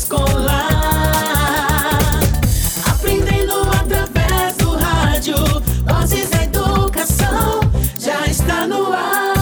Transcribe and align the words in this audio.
escolar. 0.00 0.70
Aprendendo 2.86 3.52
através 3.70 4.56
do 4.56 4.74
rádio, 4.76 5.36
Vozes 5.86 6.30
da 6.30 6.42
Educação 6.44 7.60
já 7.98 8.26
está 8.26 8.66
no 8.66 8.92
ar. 8.92 9.34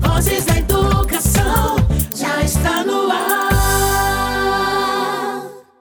Vozes 0.00 0.44
da 0.44 0.56
Educação 0.56 1.76
já 2.14 2.42
está 2.42 2.84
no 2.84 3.10
ar. 3.10 3.46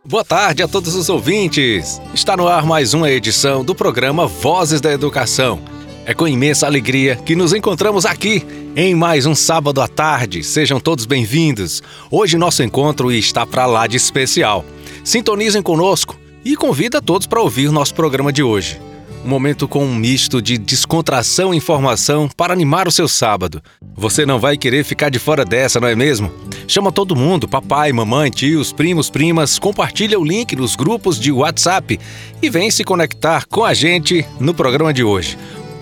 Boa 0.03 0.25
tarde 0.25 0.63
a 0.63 0.67
todos 0.67 0.95
os 0.95 1.09
ouvintes. 1.09 2.01
Está 2.13 2.35
no 2.35 2.47
ar 2.47 2.65
mais 2.65 2.95
uma 2.95 3.11
edição 3.11 3.63
do 3.63 3.75
programa 3.75 4.25
Vozes 4.25 4.81
da 4.81 4.91
Educação. 4.91 5.59
É 6.07 6.13
com 6.13 6.27
imensa 6.27 6.67
alegria 6.67 7.15
que 7.15 7.35
nos 7.35 7.51
encontramos 7.51 8.05
aqui 8.05 8.45
em 8.75 8.93
mais 8.93 9.25
um 9.25 9.33
sábado 9.33 9.81
à 9.81 9.87
tarde. 9.87 10.43
Sejam 10.43 10.79
todos 10.79 11.07
bem-vindos. 11.07 11.81
Hoje 12.11 12.37
nosso 12.37 12.61
encontro 12.61 13.11
está 13.11 13.43
para 13.43 13.65
lá 13.65 13.87
de 13.87 13.97
especial. 13.97 14.63
Sintonizem 15.03 15.63
conosco 15.63 16.15
e 16.43 16.55
convida 16.55 17.01
todos 17.01 17.25
para 17.25 17.41
ouvir 17.41 17.71
nosso 17.71 17.95
programa 17.95 18.31
de 18.31 18.43
hoje. 18.43 18.79
Um 19.25 19.27
momento 19.27 19.67
com 19.67 19.83
um 19.83 19.95
misto 19.95 20.39
de 20.39 20.59
descontração 20.59 21.51
e 21.51 21.57
informação 21.57 22.29
para 22.37 22.53
animar 22.53 22.87
o 22.87 22.91
seu 22.91 23.07
sábado. 23.07 23.59
Você 23.95 24.23
não 24.23 24.39
vai 24.39 24.55
querer 24.55 24.83
ficar 24.83 25.09
de 25.09 25.17
fora 25.17 25.43
dessa, 25.43 25.79
não 25.79 25.87
é 25.87 25.95
mesmo? 25.95 26.31
Chama 26.67 26.91
todo 26.91 27.15
mundo, 27.15 27.47
papai, 27.47 27.91
mamãe, 27.91 28.29
tios, 28.29 28.71
primos, 28.71 29.09
primas, 29.09 29.57
compartilha 29.57 30.19
o 30.19 30.23
link 30.23 30.55
nos 30.55 30.75
grupos 30.75 31.19
de 31.19 31.31
WhatsApp 31.31 31.99
e 32.39 32.49
vem 32.51 32.69
se 32.69 32.83
conectar 32.83 33.47
com 33.47 33.65
a 33.65 33.73
gente 33.73 34.23
no 34.39 34.53
programa 34.53 34.93
de 34.93 35.03
hoje. 35.03 35.35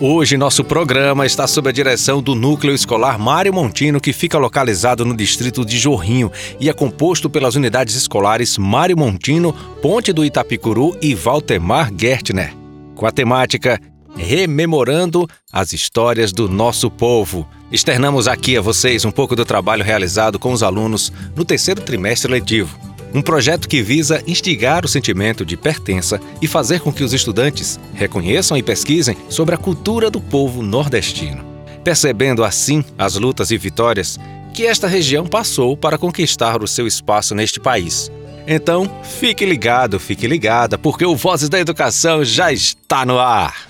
Hoje, 0.05 0.35
nosso 0.35 0.65
programa 0.65 1.25
está 1.25 1.47
sob 1.47 1.69
a 1.69 1.71
direção 1.71 2.21
do 2.21 2.35
Núcleo 2.35 2.75
Escolar 2.75 3.17
Mário 3.17 3.53
Montino, 3.53 4.01
que 4.01 4.11
fica 4.11 4.37
localizado 4.37 5.05
no 5.05 5.15
distrito 5.15 5.63
de 5.63 5.79
Jorrinho 5.79 6.29
e 6.59 6.67
é 6.67 6.73
composto 6.73 7.29
pelas 7.29 7.55
unidades 7.55 7.95
escolares 7.95 8.57
Mário 8.57 8.97
Montino, 8.97 9.53
Ponte 9.81 10.11
do 10.11 10.25
Itapicuru 10.25 10.93
e 11.01 11.15
Valtemar 11.15 11.89
Gertner, 11.97 12.53
com 12.95 13.05
a 13.05 13.11
temática 13.13 13.79
Rememorando 14.13 15.25
as 15.49 15.71
Histórias 15.71 16.33
do 16.33 16.49
Nosso 16.49 16.91
Povo. 16.91 17.47
Externamos 17.71 18.27
aqui 18.27 18.57
a 18.57 18.61
vocês 18.61 19.05
um 19.05 19.11
pouco 19.11 19.37
do 19.37 19.45
trabalho 19.45 19.85
realizado 19.85 20.37
com 20.37 20.51
os 20.51 20.61
alunos 20.61 21.13
no 21.33 21.45
terceiro 21.45 21.79
trimestre 21.79 22.29
letivo. 22.29 22.92
Um 23.13 23.21
projeto 23.21 23.69
que 23.69 23.81
visa 23.81 24.23
instigar 24.25 24.83
o 24.83 24.87
sentimento 24.87 25.45
de 25.45 25.55
pertença 25.55 26.19
e 26.41 26.47
fazer 26.47 26.79
com 26.79 26.91
que 26.91 27.03
os 27.03 27.13
estudantes 27.13 27.79
reconheçam 27.93 28.57
e 28.57 28.63
pesquisem 28.63 29.15
sobre 29.29 29.53
a 29.53 29.57
cultura 29.57 30.09
do 30.09 30.19
povo 30.19 30.63
nordestino, 30.63 31.45
percebendo 31.83 32.43
assim 32.43 32.83
as 32.97 33.15
lutas 33.15 33.51
e 33.51 33.57
vitórias 33.57 34.19
que 34.53 34.65
esta 34.65 34.87
região 34.87 35.25
passou 35.27 35.77
para 35.77 35.97
conquistar 35.97 36.63
o 36.63 36.67
seu 36.67 36.87
espaço 36.87 37.35
neste 37.35 37.59
país. 37.59 38.11
Então, 38.47 38.89
fique 39.03 39.45
ligado, 39.45 39.99
fique 39.99 40.27
ligada, 40.27 40.77
porque 40.77 41.05
o 41.05 41.15
Vozes 41.15 41.49
da 41.49 41.59
Educação 41.59 42.23
já 42.25 42.51
está 42.51 43.05
no 43.05 43.17
ar. 43.17 43.67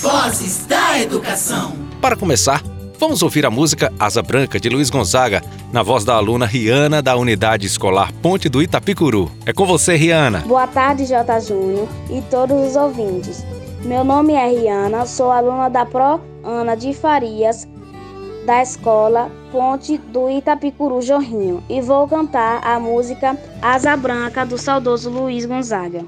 Vozes 0.00 0.66
da 0.66 1.00
Educação. 1.00 1.76
Para 2.00 2.16
começar, 2.16 2.62
vamos 2.98 3.22
ouvir 3.22 3.46
a 3.46 3.50
música 3.50 3.92
Asa 3.98 4.20
Branca 4.22 4.58
de 4.58 4.68
Luiz 4.68 4.90
Gonzaga, 4.90 5.40
na 5.72 5.82
voz 5.82 6.04
da 6.04 6.14
aluna 6.14 6.44
Riana 6.44 7.00
da 7.00 7.16
Unidade 7.16 7.66
Escolar 7.66 8.12
Ponte 8.20 8.48
do 8.48 8.60
Itapicuru. 8.60 9.30
É 9.46 9.52
com 9.52 9.64
você, 9.64 9.94
Riana. 9.94 10.40
Boa 10.40 10.66
tarde, 10.66 11.06
J. 11.06 11.40
Júnior 11.40 11.88
e 12.10 12.20
todos 12.22 12.70
os 12.70 12.76
ouvintes. 12.76 13.46
Meu 13.84 14.02
nome 14.02 14.32
é 14.32 14.48
Riana, 14.48 15.06
sou 15.06 15.30
aluna 15.30 15.68
da 15.68 15.86
Pro 15.86 16.20
Ana 16.42 16.74
de 16.74 16.92
Farias, 16.92 17.68
da 18.44 18.60
escola 18.60 19.30
Ponte 19.52 19.96
do 19.96 20.28
Itapicuru 20.28 21.00
Jorrinho, 21.00 21.62
e 21.68 21.80
vou 21.80 22.08
cantar 22.08 22.60
a 22.66 22.80
música 22.80 23.38
Asa 23.62 23.96
Branca 23.96 24.44
do 24.44 24.58
saudoso 24.58 25.08
Luiz 25.08 25.46
Gonzaga. 25.46 26.04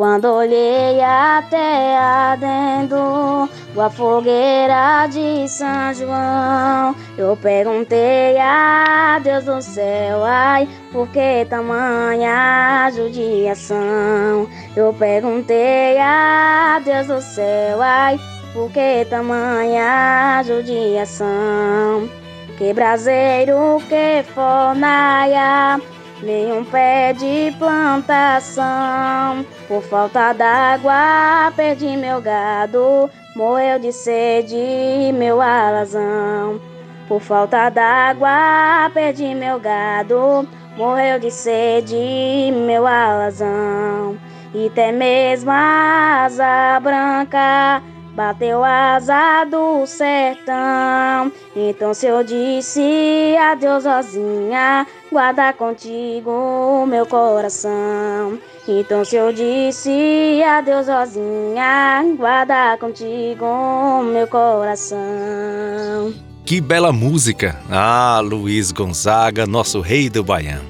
Quando 0.00 0.32
olhei 0.32 0.98
a 1.02 1.44
terra 1.50 2.34
dentro 2.36 3.46
da 3.74 3.90
fogueira 3.90 5.06
de 5.08 5.46
São 5.46 5.92
João, 5.92 6.96
eu 7.18 7.36
perguntei 7.36 8.38
a 8.38 9.20
Deus 9.22 9.44
do 9.44 9.60
céu, 9.60 10.24
ai, 10.24 10.66
por 10.90 11.06
que 11.08 11.44
tamanha 11.50 12.90
judiação? 12.94 14.48
Eu 14.74 14.94
perguntei 14.94 15.98
a 15.98 16.80
Deus 16.82 17.06
do 17.08 17.20
céu, 17.20 17.82
ai, 17.82 18.18
por 18.54 18.70
que 18.70 19.04
tamanha 19.04 20.42
judiação? 20.46 22.08
Que 22.56 22.72
braseiro, 22.72 23.76
que 23.86 24.22
fornaia, 24.32 25.78
nenhum 26.22 26.64
pé 26.64 27.12
de 27.12 27.54
plantação. 27.58 29.44
Por 29.66 29.82
falta 29.82 30.32
d'água, 30.32 31.52
perdi 31.56 31.96
meu 31.96 32.20
gado, 32.20 33.10
morreu 33.34 33.78
de 33.78 33.92
sede 33.92 35.12
meu 35.14 35.40
alazão. 35.40 36.60
Por 37.08 37.20
falta 37.20 37.68
d'água, 37.68 38.90
perdi 38.92 39.34
meu 39.34 39.58
gado, 39.58 40.48
morreu 40.76 41.18
de 41.18 41.30
sede 41.30 42.52
meu 42.52 42.86
alazão. 42.86 44.16
E 44.54 44.66
até 44.66 44.90
mesmo 44.90 45.50
a 45.50 46.24
asa 46.24 46.80
branca 46.80 47.82
bateu 48.14 48.62
asa 48.64 49.44
do 49.44 49.86
sertão. 49.86 51.32
Então 51.54 51.94
se 51.94 52.06
eu 52.06 52.22
disse 52.22 53.36
adeus 53.36 53.84
sozinha, 53.84 54.86
guarda 55.10 55.52
contigo 55.52 56.86
meu 56.86 57.06
coração. 57.06 58.38
Então 58.66 59.04
se 59.04 59.16
eu 59.16 59.32
disse 59.32 60.42
adeus 60.42 60.86
sozinha, 60.86 62.04
guarda 62.16 62.76
contigo 62.78 64.02
meu 64.02 64.26
coração. 64.26 66.12
Que 66.44 66.60
bela 66.60 66.92
música! 66.92 67.60
Ah, 67.70 68.20
Luiz 68.20 68.72
Gonzaga, 68.72 69.46
nosso 69.46 69.80
rei 69.80 70.10
do 70.10 70.24
Baião. 70.24 70.62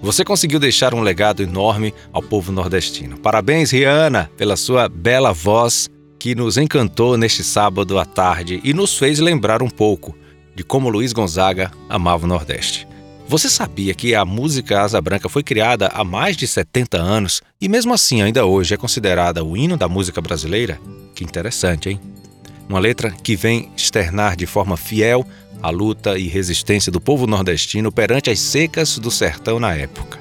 Você 0.00 0.22
conseguiu 0.22 0.60
deixar 0.60 0.92
um 0.92 1.00
legado 1.00 1.42
enorme 1.42 1.94
ao 2.12 2.22
povo 2.22 2.52
nordestino. 2.52 3.18
Parabéns, 3.18 3.70
Riana, 3.70 4.30
pela 4.36 4.54
sua 4.54 4.86
bela 4.86 5.32
voz 5.32 5.88
que 6.24 6.34
nos 6.34 6.56
encantou 6.56 7.18
neste 7.18 7.44
sábado 7.44 7.98
à 7.98 8.06
tarde 8.06 8.58
e 8.64 8.72
nos 8.72 8.96
fez 8.96 9.18
lembrar 9.18 9.62
um 9.62 9.68
pouco 9.68 10.16
de 10.54 10.64
como 10.64 10.88
Luiz 10.88 11.12
Gonzaga 11.12 11.70
amava 11.86 12.24
o 12.24 12.26
Nordeste. 12.26 12.88
Você 13.28 13.50
sabia 13.50 13.92
que 13.92 14.14
a 14.14 14.24
música 14.24 14.80
Asa 14.80 14.98
Branca 15.02 15.28
foi 15.28 15.42
criada 15.42 15.88
há 15.88 16.02
mais 16.02 16.34
de 16.34 16.46
70 16.46 16.96
anos 16.96 17.42
e, 17.60 17.68
mesmo 17.68 17.92
assim, 17.92 18.22
ainda 18.22 18.46
hoje 18.46 18.72
é 18.72 18.78
considerada 18.78 19.44
o 19.44 19.54
hino 19.54 19.76
da 19.76 19.86
música 19.86 20.22
brasileira? 20.22 20.80
Que 21.14 21.24
interessante, 21.24 21.90
hein? 21.90 22.00
Uma 22.70 22.78
letra 22.78 23.10
que 23.10 23.36
vem 23.36 23.70
externar 23.76 24.34
de 24.34 24.46
forma 24.46 24.78
fiel 24.78 25.26
a 25.62 25.68
luta 25.68 26.18
e 26.18 26.26
resistência 26.26 26.90
do 26.90 27.02
povo 27.02 27.26
nordestino 27.26 27.92
perante 27.92 28.30
as 28.30 28.40
secas 28.40 28.98
do 28.98 29.10
sertão 29.10 29.60
na 29.60 29.74
época. 29.74 30.18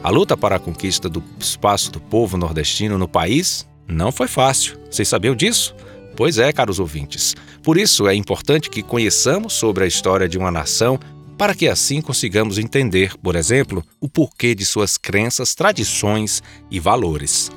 A 0.00 0.10
luta 0.10 0.36
para 0.36 0.54
a 0.54 0.60
conquista 0.60 1.08
do 1.08 1.20
espaço 1.40 1.90
do 1.90 1.98
povo 1.98 2.36
nordestino 2.36 2.96
no 2.96 3.08
país 3.08 3.66
não 3.86 4.12
foi 4.12 4.28
fácil. 4.28 4.78
Vocês 4.90 5.08
sabiam 5.08 5.34
disso? 5.34 5.74
Pois 6.16 6.38
é, 6.38 6.52
caros 6.52 6.78
ouvintes. 6.78 7.34
Por 7.62 7.76
isso 7.76 8.06
é 8.06 8.14
importante 8.14 8.70
que 8.70 8.82
conheçamos 8.82 9.52
sobre 9.52 9.84
a 9.84 9.86
história 9.86 10.28
de 10.28 10.38
uma 10.38 10.50
nação 10.50 10.98
para 11.36 11.54
que 11.54 11.68
assim 11.68 12.00
consigamos 12.00 12.58
entender, 12.58 13.16
por 13.18 13.34
exemplo, 13.34 13.84
o 14.00 14.08
porquê 14.08 14.54
de 14.54 14.64
suas 14.64 14.96
crenças, 14.96 15.54
tradições 15.54 16.42
e 16.70 16.78
valores. 16.78 17.50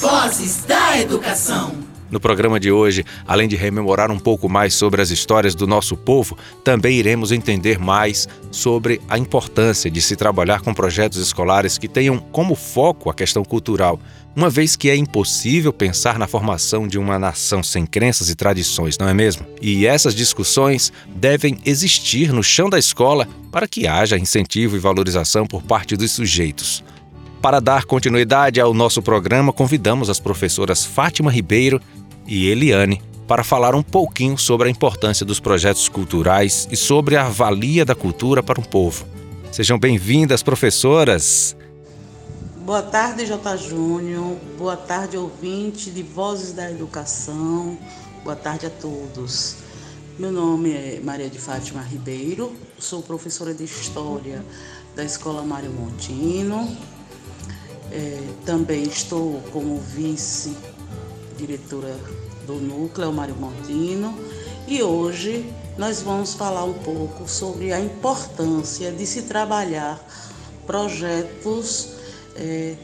Vozes 0.00 0.64
da 0.64 1.00
Educação. 1.00 1.91
No 2.12 2.20
programa 2.20 2.60
de 2.60 2.70
hoje, 2.70 3.06
além 3.26 3.48
de 3.48 3.56
rememorar 3.56 4.10
um 4.10 4.18
pouco 4.18 4.46
mais 4.46 4.74
sobre 4.74 5.00
as 5.00 5.10
histórias 5.10 5.54
do 5.54 5.66
nosso 5.66 5.96
povo, 5.96 6.36
também 6.62 6.98
iremos 6.98 7.32
entender 7.32 7.78
mais 7.78 8.28
sobre 8.50 9.00
a 9.08 9.16
importância 9.16 9.90
de 9.90 10.02
se 10.02 10.14
trabalhar 10.14 10.60
com 10.60 10.74
projetos 10.74 11.18
escolares 11.18 11.78
que 11.78 11.88
tenham 11.88 12.18
como 12.18 12.54
foco 12.54 13.08
a 13.08 13.14
questão 13.14 13.42
cultural, 13.42 13.98
uma 14.36 14.50
vez 14.50 14.76
que 14.76 14.90
é 14.90 14.96
impossível 14.96 15.72
pensar 15.72 16.18
na 16.18 16.26
formação 16.26 16.86
de 16.86 16.98
uma 16.98 17.18
nação 17.18 17.62
sem 17.62 17.86
crenças 17.86 18.28
e 18.28 18.34
tradições, 18.34 18.98
não 18.98 19.08
é 19.08 19.14
mesmo? 19.14 19.46
E 19.62 19.86
essas 19.86 20.14
discussões 20.14 20.92
devem 21.16 21.56
existir 21.64 22.30
no 22.30 22.42
chão 22.42 22.68
da 22.68 22.78
escola 22.78 23.26
para 23.50 23.66
que 23.66 23.86
haja 23.86 24.18
incentivo 24.18 24.76
e 24.76 24.78
valorização 24.78 25.46
por 25.46 25.62
parte 25.62 25.96
dos 25.96 26.12
sujeitos. 26.12 26.84
Para 27.42 27.58
dar 27.58 27.84
continuidade 27.86 28.60
ao 28.60 28.72
nosso 28.72 29.02
programa, 29.02 29.52
convidamos 29.52 30.08
as 30.08 30.20
professoras 30.20 30.84
Fátima 30.84 31.28
Ribeiro 31.28 31.80
e 32.26 32.48
Eliane 32.48 33.02
para 33.26 33.44
falar 33.44 33.74
um 33.74 33.82
pouquinho 33.82 34.36
sobre 34.36 34.68
a 34.68 34.70
importância 34.70 35.24
dos 35.24 35.40
projetos 35.40 35.88
culturais 35.88 36.68
e 36.70 36.76
sobre 36.76 37.16
a 37.16 37.28
valia 37.28 37.84
da 37.84 37.94
cultura 37.94 38.42
para 38.42 38.60
um 38.60 38.64
povo. 38.64 39.06
Sejam 39.50 39.78
bem-vindas, 39.78 40.42
professoras! 40.42 41.56
Boa 42.64 42.82
tarde, 42.82 43.26
J. 43.26 43.56
Júnior. 43.56 44.36
Boa 44.56 44.76
tarde, 44.76 45.16
ouvinte 45.16 45.90
de 45.90 46.02
Vozes 46.02 46.52
da 46.52 46.70
Educação. 46.70 47.76
Boa 48.22 48.36
tarde 48.36 48.66
a 48.66 48.70
todos. 48.70 49.56
Meu 50.18 50.30
nome 50.30 50.70
é 50.72 51.00
Maria 51.02 51.28
de 51.28 51.38
Fátima 51.38 51.82
Ribeiro, 51.82 52.52
sou 52.78 53.02
professora 53.02 53.52
de 53.52 53.64
História 53.64 54.44
da 54.94 55.02
Escola 55.02 55.42
Mário 55.42 55.70
Montino. 55.70 56.76
É, 57.90 58.22
também 58.44 58.84
estou 58.84 59.42
como 59.52 59.78
vice-diretora 61.42 61.94
do 62.46 62.54
Núcleo 62.54 63.12
Mário 63.12 63.34
Montino 63.34 64.16
e 64.66 64.82
hoje 64.82 65.52
nós 65.76 66.02
vamos 66.02 66.34
falar 66.34 66.64
um 66.64 66.74
pouco 66.74 67.28
sobre 67.28 67.72
a 67.72 67.80
importância 67.80 68.92
de 68.92 69.04
se 69.04 69.22
trabalhar 69.22 70.00
projetos 70.66 71.94
é, 72.36 72.76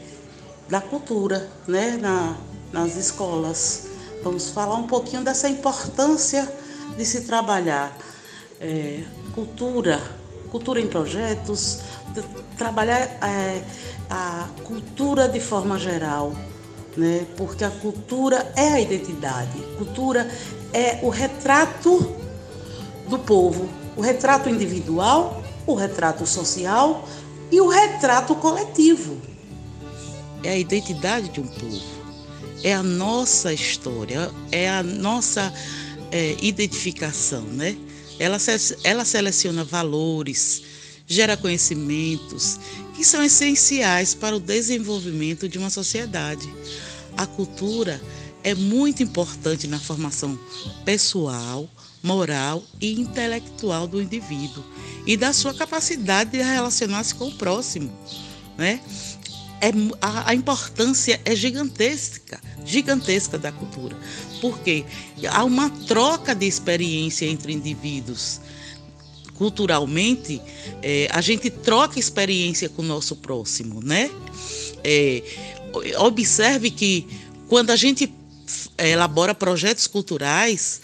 da 0.67 0.81
cultura 0.81 1.49
né, 1.67 1.97
na, 2.01 2.35
nas 2.71 2.95
escolas. 2.95 3.87
Vamos 4.23 4.49
falar 4.49 4.75
um 4.75 4.87
pouquinho 4.87 5.23
dessa 5.23 5.49
importância 5.49 6.51
de 6.97 7.05
se 7.05 7.21
trabalhar 7.21 7.97
é, 8.59 9.03
cultura, 9.33 10.01
cultura 10.51 10.81
em 10.81 10.87
projetos, 10.87 11.79
trabalhar 12.57 12.99
é, 12.99 13.63
a 14.09 14.47
cultura 14.65 15.29
de 15.29 15.39
forma 15.39 15.79
geral, 15.79 16.33
né? 16.99 17.25
porque 17.37 17.63
a 17.63 17.71
cultura 17.71 18.51
é 18.55 18.73
a 18.73 18.81
identidade, 18.81 19.57
cultura 19.77 20.29
é 20.73 20.99
o 21.01 21.09
retrato 21.09 22.15
do 23.07 23.17
povo, 23.17 23.69
o 23.95 24.01
retrato 24.01 24.49
individual, 24.49 25.41
o 25.65 25.73
retrato 25.73 26.27
social 26.27 27.07
e 27.49 27.61
o 27.61 27.67
retrato 27.67 28.35
coletivo. 28.35 29.17
É 30.43 30.49
a 30.49 30.57
identidade 30.57 31.29
de 31.29 31.39
um 31.39 31.47
povo, 31.47 31.81
é 32.63 32.73
a 32.73 32.83
nossa 32.83 33.53
história, 33.53 34.29
é 34.51 34.69
a 34.69 34.83
nossa 34.83 35.53
é, 36.11 36.35
identificação, 36.41 37.43
né? 37.43 37.77
Ela, 38.19 38.37
ela 38.83 39.05
seleciona 39.05 39.63
valores, 39.63 40.61
gera 41.07 41.37
conhecimentos 41.37 42.59
que 42.93 43.05
são 43.05 43.23
essenciais 43.23 44.13
para 44.13 44.35
o 44.35 44.41
desenvolvimento 44.41 45.47
de 45.47 45.57
uma 45.57 45.69
sociedade. 45.69 46.53
A 47.19 47.27
cultura 47.27 48.01
é 48.45 48.55
muito 48.55 49.03
importante 49.03 49.67
na 49.67 49.77
formação 49.77 50.39
pessoal, 50.85 51.69
moral 52.01 52.63
e 52.79 52.93
intelectual 52.93 53.89
do 53.89 54.01
indivíduo 54.01 54.63
e 55.05 55.17
da 55.17 55.33
sua 55.33 55.53
capacidade 55.53 56.31
de 56.31 56.37
relacionar-se 56.41 57.13
com 57.13 57.27
o 57.27 57.33
próximo, 57.33 57.91
né? 58.57 58.79
É, 59.59 59.67
a, 59.99 60.29
a 60.29 60.33
importância 60.33 61.19
é 61.25 61.35
gigantesca, 61.35 62.39
gigantesca 62.63 63.37
da 63.37 63.51
cultura, 63.51 63.97
porque 64.39 64.85
há 65.29 65.43
uma 65.43 65.69
troca 65.87 66.33
de 66.33 66.47
experiência 66.47 67.25
entre 67.25 67.51
indivíduos. 67.51 68.39
Culturalmente, 69.33 70.41
é, 70.81 71.09
a 71.11 71.19
gente 71.19 71.49
troca 71.49 71.99
experiência 71.99 72.69
com 72.69 72.81
o 72.81 72.85
nosso 72.85 73.17
próximo, 73.17 73.81
né? 73.83 74.09
É, 74.81 75.21
observe 75.97 76.69
que 76.71 77.07
quando 77.47 77.71
a 77.71 77.75
gente 77.75 78.11
elabora 78.77 79.33
projetos 79.35 79.87
culturais, 79.87 80.81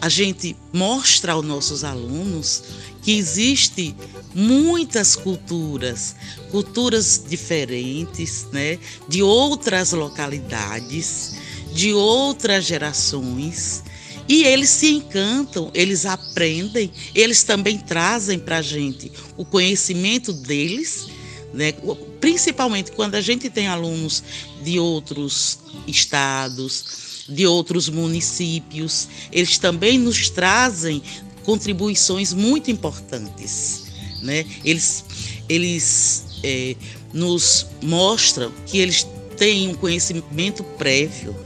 a 0.00 0.08
gente 0.08 0.56
mostra 0.72 1.32
aos 1.32 1.44
nossos 1.44 1.84
alunos 1.84 2.62
que 3.02 3.16
existe 3.16 3.94
muitas 4.34 5.14
culturas, 5.14 6.16
culturas 6.50 7.24
diferentes, 7.28 8.46
né, 8.52 8.78
de 9.08 9.22
outras 9.22 9.92
localidades, 9.92 11.36
de 11.72 11.92
outras 11.92 12.64
gerações, 12.64 13.82
e 14.28 14.44
eles 14.44 14.70
se 14.70 14.88
encantam, 14.88 15.70
eles 15.74 16.06
aprendem, 16.06 16.90
eles 17.14 17.42
também 17.42 17.78
trazem 17.78 18.38
para 18.38 18.58
a 18.58 18.62
gente 18.62 19.12
o 19.36 19.44
conhecimento 19.44 20.32
deles, 20.32 21.08
né, 21.54 21.72
principalmente 22.20 22.92
quando 22.92 23.14
a 23.14 23.20
gente 23.20 23.48
tem 23.48 23.68
alunos 23.68 24.22
de 24.62 24.78
outros 24.78 25.60
estados, 25.86 27.24
de 27.28 27.46
outros 27.46 27.88
municípios, 27.88 29.08
eles 29.32 29.56
também 29.56 29.98
nos 29.98 30.28
trazem 30.28 31.02
contribuições 31.44 32.32
muito 32.32 32.70
importantes. 32.70 33.84
Né? 34.20 34.44
Eles, 34.64 35.04
eles 35.48 36.24
é, 36.42 36.74
nos 37.12 37.66
mostram 37.82 38.52
que 38.66 38.78
eles 38.78 39.06
têm 39.36 39.68
um 39.68 39.74
conhecimento 39.74 40.64
prévio 40.76 41.36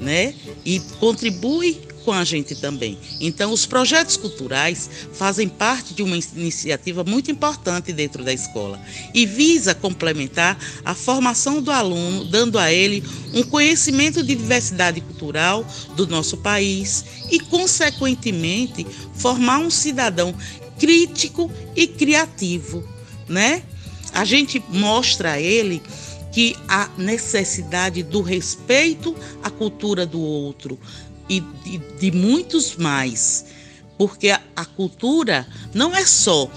né? 0.00 0.34
e 0.64 0.80
contribuem 0.98 1.80
com 2.04 2.12
a 2.12 2.24
gente 2.24 2.54
também. 2.54 2.98
Então, 3.20 3.52
os 3.52 3.66
projetos 3.66 4.16
culturais 4.16 4.88
fazem 5.12 5.48
parte 5.48 5.94
de 5.94 6.02
uma 6.02 6.16
iniciativa 6.16 7.04
muito 7.04 7.30
importante 7.30 7.92
dentro 7.92 8.24
da 8.24 8.32
escola 8.32 8.80
e 9.14 9.24
visa 9.24 9.74
complementar 9.74 10.58
a 10.84 10.94
formação 10.94 11.62
do 11.62 11.70
aluno, 11.70 12.24
dando 12.24 12.58
a 12.58 12.72
ele 12.72 13.02
um 13.34 13.42
conhecimento 13.42 14.22
de 14.22 14.34
diversidade 14.34 15.00
cultural 15.00 15.66
do 15.96 16.06
nosso 16.06 16.36
país 16.38 17.04
e, 17.30 17.38
consequentemente, 17.38 18.86
formar 19.14 19.58
um 19.58 19.70
cidadão 19.70 20.34
crítico 20.78 21.50
e 21.76 21.86
criativo, 21.86 22.86
né? 23.28 23.62
A 24.12 24.24
gente 24.24 24.62
mostra 24.68 25.32
a 25.32 25.40
ele 25.40 25.82
que 26.32 26.56
a 26.66 26.88
necessidade 26.96 28.02
do 28.02 28.22
respeito 28.22 29.14
à 29.42 29.50
cultura 29.50 30.06
do 30.06 30.20
outro, 30.20 30.78
e 31.32 31.40
de, 31.40 31.78
de 31.78 32.10
muitos 32.10 32.76
mais, 32.76 33.46
porque 33.96 34.28
a, 34.28 34.40
a 34.54 34.64
cultura 34.66 35.46
não 35.72 35.96
é 35.96 36.04
só 36.04 36.50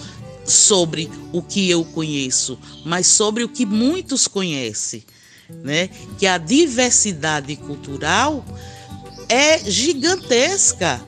sobre 0.44 1.10
o 1.31 1.42
que 1.42 1.69
eu 1.69 1.86
conheço, 1.86 2.60
mas 2.83 3.07
sobre 3.07 3.44
o 3.44 3.50
que 3.50 3.66
muitos 3.66 4.27
conhecem, 4.27 5.04
né? 5.63 5.89
Que 6.18 6.27
a 6.27 6.38
diversidade 6.38 7.56
cultural 7.56 8.45
é 9.30 9.60
gigantesca. 9.60 11.01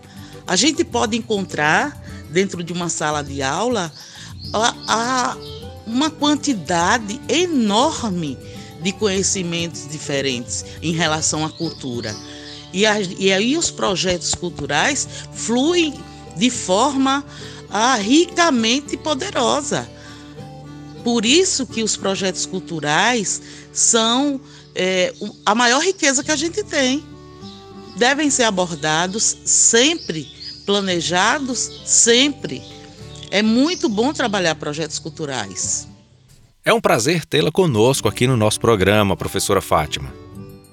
A 0.48 0.56
gente 0.56 0.84
pode 0.84 1.18
encontrar 1.18 2.02
dentro 2.32 2.64
de 2.64 2.72
uma 2.72 2.90
sala 2.90 3.22
de 3.22 3.42
aula 3.42 3.92
a, 4.54 4.76
a 4.88 5.38
uma 5.86 6.10
quantidade 6.10 7.20
enorme 7.28 8.38
de 8.82 8.92
conhecimentos 8.94 9.88
diferentes 9.90 10.66
em 10.82 10.94
relação 10.94 11.46
à 11.46 11.50
cultura. 11.50 12.16
E, 12.74 12.84
e 13.18 13.32
aí 13.32 13.58
os 13.58 13.72
projetos 13.72 14.36
culturais 14.36 15.08
fluem 15.34 15.94
de 16.36 16.50
forma 16.50 17.26
ah, 17.70 17.96
ricamente 17.96 18.98
poderosa. 18.98 19.90
Por 21.04 21.26
isso 21.26 21.66
que 21.66 21.84
os 21.84 21.96
projetos 21.96 22.46
culturais 22.46 23.42
são 23.72 24.42
é, 24.76 25.14
a 25.46 25.56
maior 25.56 25.82
riqueza 25.82 26.24
que 26.24 26.32
a 26.32 26.36
gente 26.36 26.64
tem. 26.64 27.04
Devem 27.96 28.30
ser 28.30 28.44
abordados 28.44 29.38
sempre, 29.46 30.28
planejados 30.66 31.82
sempre. 31.86 32.62
É 33.32 33.42
muito 33.42 33.90
bom 33.90 34.14
trabalhar 34.14 34.56
projetos 34.56 35.00
culturais. 35.00 35.88
É 36.64 36.74
um 36.74 36.82
prazer 36.82 37.26
tê-la 37.26 37.52
conosco 37.52 38.08
aqui 38.08 38.28
no 38.28 38.36
nosso 38.36 38.60
programa, 38.60 39.16
professora 39.16 39.62
Fátima. 39.62 40.27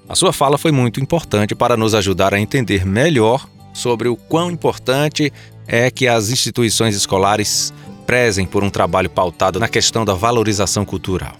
A 0.07 0.13
sua 0.13 0.31
fala 0.31 0.57
foi 0.57 0.71
muito 0.71 0.99
importante 0.99 1.55
para 1.55 1.75
nos 1.75 1.95
ajudar 1.95 2.33
a 2.33 2.39
entender 2.39 2.85
melhor 2.85 3.47
sobre 3.73 4.07
o 4.07 4.15
quão 4.15 4.51
importante 4.51 5.33
é 5.67 5.89
que 5.89 6.07
as 6.07 6.29
instituições 6.29 6.95
escolares 6.95 7.73
prezem 8.05 8.45
por 8.45 8.63
um 8.63 8.69
trabalho 8.69 9.09
pautado 9.09 9.59
na 9.59 9.67
questão 9.67 10.05
da 10.05 10.13
valorização 10.13 10.85
cultural. 10.85 11.35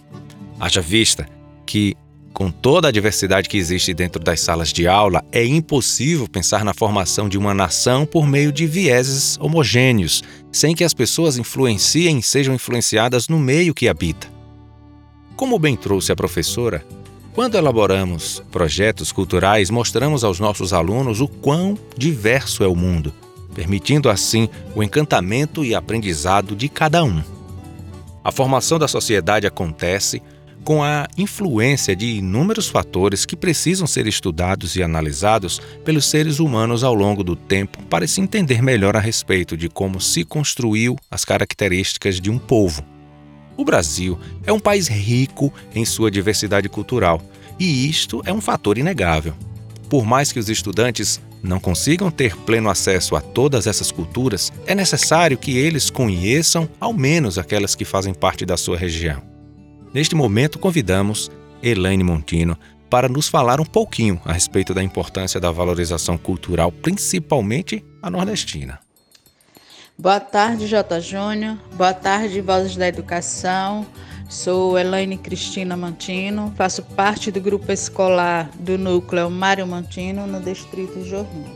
Haja 0.59 0.81
vista 0.81 1.27
que, 1.63 1.95
com 2.33 2.49
toda 2.49 2.87
a 2.87 2.91
diversidade 2.91 3.47
que 3.47 3.57
existe 3.57 3.93
dentro 3.93 4.21
das 4.21 4.41
salas 4.41 4.73
de 4.73 4.87
aula, 4.87 5.23
é 5.31 5.45
impossível 5.45 6.27
pensar 6.27 6.65
na 6.65 6.73
formação 6.73 7.29
de 7.29 7.37
uma 7.37 7.53
nação 7.53 8.03
por 8.03 8.25
meio 8.25 8.51
de 8.51 8.65
vieses 8.65 9.37
homogêneos, 9.39 10.23
sem 10.51 10.75
que 10.75 10.83
as 10.83 10.93
pessoas 10.93 11.37
influenciem 11.37 12.17
e 12.17 12.23
sejam 12.23 12.55
influenciadas 12.55 13.27
no 13.27 13.37
meio 13.37 13.75
que 13.75 13.87
habita. 13.87 14.27
Como 15.35 15.59
bem 15.59 15.75
trouxe 15.75 16.11
a 16.11 16.15
professora, 16.15 16.83
quando 17.35 17.55
elaboramos 17.55 18.41
projetos 18.49 19.11
culturais, 19.11 19.69
mostramos 19.69 20.23
aos 20.23 20.39
nossos 20.39 20.71
alunos 20.71 21.19
o 21.19 21.27
quão 21.27 21.77
diverso 21.97 22.63
é 22.63 22.67
o 22.67 22.73
mundo, 22.73 23.13
permitindo 23.53 24.09
assim 24.09 24.47
o 24.73 24.81
encantamento 24.81 25.63
e 25.65 25.75
aprendizado 25.75 26.55
de 26.55 26.69
cada 26.69 27.03
um. 27.03 27.21
A 28.23 28.31
formação 28.31 28.79
da 28.79 28.87
sociedade 28.87 29.45
acontece 29.45 30.21
com 30.63 30.81
a 30.81 31.07
influência 31.17 31.93
de 31.93 32.05
inúmeros 32.05 32.69
fatores 32.69 33.25
que 33.25 33.35
precisam 33.35 33.85
ser 33.85 34.07
estudados 34.07 34.77
e 34.77 34.81
analisados 34.81 35.61
pelos 35.83 36.05
seres 36.05 36.39
humanos 36.39 36.85
ao 36.85 36.95
longo 36.95 37.21
do 37.21 37.35
tempo 37.35 37.83
para 37.89 38.07
se 38.07 38.21
entender 38.21 38.63
melhor 38.63 38.95
a 38.95 38.99
respeito 39.01 39.57
de 39.57 39.67
como 39.67 39.99
se 39.99 40.23
construiu 40.23 40.95
as 41.11 41.25
características 41.25 42.19
de 42.19 42.31
um 42.31 42.39
povo. 42.39 42.94
O 43.57 43.63
Brasil 43.63 44.19
é 44.45 44.51
um 44.51 44.59
país 44.59 44.87
rico 44.87 45.53
em 45.73 45.85
sua 45.85 46.11
diversidade 46.11 46.67
cultural, 46.69 47.21
e 47.59 47.89
isto 47.89 48.21
é 48.25 48.33
um 48.33 48.41
fator 48.41 48.77
inegável. 48.77 49.33
Por 49.89 50.05
mais 50.05 50.31
que 50.31 50.39
os 50.39 50.49
estudantes 50.49 51.21
não 51.41 51.59
consigam 51.59 52.09
ter 52.09 52.35
pleno 52.35 52.69
acesso 52.69 53.15
a 53.15 53.21
todas 53.21 53.67
essas 53.67 53.91
culturas, 53.91 54.51
é 54.65 54.73
necessário 54.73 55.37
que 55.37 55.57
eles 55.57 55.89
conheçam 55.89 56.67
ao 56.79 56.91
menos 56.91 57.37
aquelas 57.37 57.75
que 57.75 57.85
fazem 57.85 58.13
parte 58.13 58.45
da 58.45 58.57
sua 58.57 58.77
região. 58.77 59.21
Neste 59.93 60.15
momento, 60.15 60.59
convidamos 60.59 61.31
Elaine 61.63 62.03
Montino 62.03 62.57
para 62.89 63.07
nos 63.07 63.27
falar 63.27 63.61
um 63.61 63.65
pouquinho 63.65 64.19
a 64.25 64.33
respeito 64.33 64.73
da 64.73 64.83
importância 64.83 65.39
da 65.39 65.51
valorização 65.51 66.17
cultural, 66.17 66.71
principalmente 66.71 67.83
a 68.01 68.09
nordestina. 68.09 68.84
Boa 69.97 70.19
tarde, 70.19 70.67
J. 70.67 70.99
Júnior. 70.99 71.57
Boa 71.73 71.93
tarde, 71.93 72.41
Vozes 72.41 72.75
da 72.75 72.85
Educação. 72.85 73.85
Sou 74.29 74.77
Elaine 74.77 75.17
Cristina 75.17 75.77
Mantino, 75.77 76.51
faço 76.57 76.83
parte 76.83 77.31
do 77.31 77.39
grupo 77.39 77.71
escolar 77.71 78.49
do 78.59 78.77
núcleo 78.77 79.29
Mário 79.29 79.65
Mantino, 79.65 80.27
no 80.27 80.41
distrito 80.41 81.01
Jorrinho. 81.05 81.49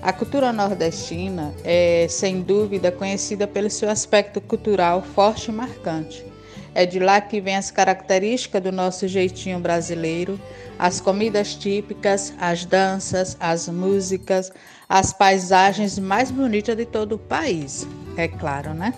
A 0.00 0.12
cultura 0.12 0.52
nordestina 0.52 1.52
é, 1.64 2.06
sem 2.08 2.42
dúvida, 2.42 2.92
conhecida 2.92 3.48
pelo 3.48 3.68
seu 3.68 3.90
aspecto 3.90 4.40
cultural 4.40 5.02
forte 5.02 5.50
e 5.50 5.52
marcante. 5.52 6.31
É 6.74 6.86
de 6.86 6.98
lá 6.98 7.20
que 7.20 7.40
vem 7.40 7.56
as 7.56 7.70
características 7.70 8.62
do 8.62 8.72
nosso 8.72 9.06
jeitinho 9.06 9.58
brasileiro, 9.58 10.40
as 10.78 11.00
comidas 11.00 11.54
típicas, 11.54 12.32
as 12.40 12.64
danças, 12.64 13.36
as 13.38 13.68
músicas, 13.68 14.50
as 14.88 15.12
paisagens 15.12 15.98
mais 15.98 16.30
bonitas 16.30 16.76
de 16.76 16.86
todo 16.86 17.16
o 17.16 17.18
país, 17.18 17.86
é 18.16 18.26
claro, 18.26 18.74
né? 18.74 18.94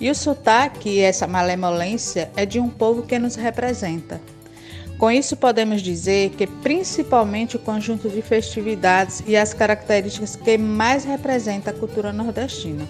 E 0.00 0.10
o 0.10 0.14
sotaque, 0.14 1.00
essa 1.00 1.26
malemolência, 1.26 2.30
é 2.36 2.44
de 2.44 2.60
um 2.60 2.68
povo 2.68 3.02
que 3.02 3.18
nos 3.18 3.34
representa. 3.34 4.20
Com 4.98 5.10
isso, 5.10 5.36
podemos 5.36 5.82
dizer 5.82 6.30
que 6.30 6.46
principalmente 6.46 7.56
o 7.56 7.58
conjunto 7.58 8.08
de 8.08 8.22
festividades 8.22 9.22
e 9.26 9.36
as 9.36 9.52
características 9.52 10.36
que 10.36 10.56
mais 10.56 11.04
representa 11.04 11.70
a 11.70 11.74
cultura 11.74 12.12
nordestina. 12.12 12.86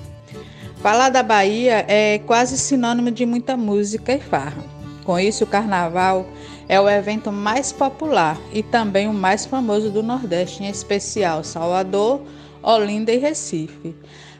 Falar 0.77 1.09
da 1.09 1.23
Bahia 1.23 1.85
é 1.89 2.19
quase 2.19 2.59
sinônimo 2.59 3.11
de 3.11 3.25
muita 3.25 3.57
música 3.57 4.13
e 4.13 4.21
farra. 4.21 4.63
Com 5.05 5.19
isso, 5.19 5.45
o 5.45 5.47
carnaval 5.47 6.27
é 6.69 6.81
o 6.81 6.89
evento 6.89 7.33
mais 7.33 7.73
popular 7.73 8.39
e 8.53 8.63
também 8.63 9.09
o 9.09 9.13
mais 9.13 9.47
famoso 9.47 9.91
do 9.91 10.03
Nordeste, 10.03 10.63
em 10.63 10.69
especial 10.69 11.43
Salvador, 11.43 12.23
Olinda 12.63 13.13
e 13.13 13.19
Recife. 13.19 13.95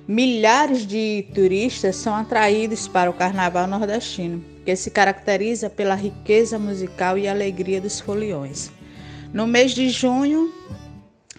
Milhares 0.07 0.87
de 0.87 1.27
turistas 1.35 1.97
são 1.97 2.15
atraídos 2.15 2.87
para 2.87 3.11
o 3.11 3.15
carnaval 3.15 3.67
nordestino, 3.67 4.45
que 4.65 4.77
se 4.77 4.91
caracteriza 4.91 5.71
pela 5.71 5.95
riqueza 5.95 6.59
musical 6.59 7.19
e 7.19 7.27
alegria 7.27 7.81
dos 7.81 7.99
foliões. 7.99 8.71
No 9.33 9.47
mês 9.47 9.73
de 9.73 9.89
junho, 9.89 10.53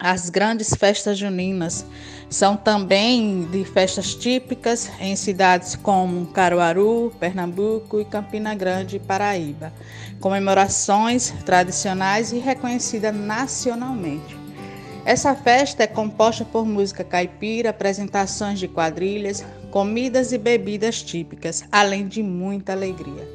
as 0.00 0.30
grandes 0.30 0.74
festas 0.74 1.18
juninas 1.18 1.84
são 2.30 2.56
também 2.56 3.48
de 3.50 3.64
festas 3.64 4.14
típicas 4.14 4.90
em 5.00 5.16
cidades 5.16 5.74
como 5.74 6.26
Caruaru, 6.26 7.12
Pernambuco 7.18 8.00
e 8.00 8.04
Campina 8.04 8.54
Grande, 8.54 8.98
Paraíba. 8.98 9.72
Comemorações 10.20 11.32
tradicionais 11.44 12.32
e 12.32 12.38
reconhecidas 12.38 13.14
nacionalmente. 13.14 14.36
Essa 15.04 15.34
festa 15.34 15.84
é 15.84 15.86
composta 15.86 16.44
por 16.44 16.66
música 16.66 17.02
caipira, 17.02 17.70
apresentações 17.70 18.58
de 18.58 18.68
quadrilhas, 18.68 19.44
comidas 19.70 20.32
e 20.32 20.38
bebidas 20.38 21.02
típicas, 21.02 21.64
além 21.72 22.06
de 22.06 22.22
muita 22.22 22.72
alegria. 22.72 23.26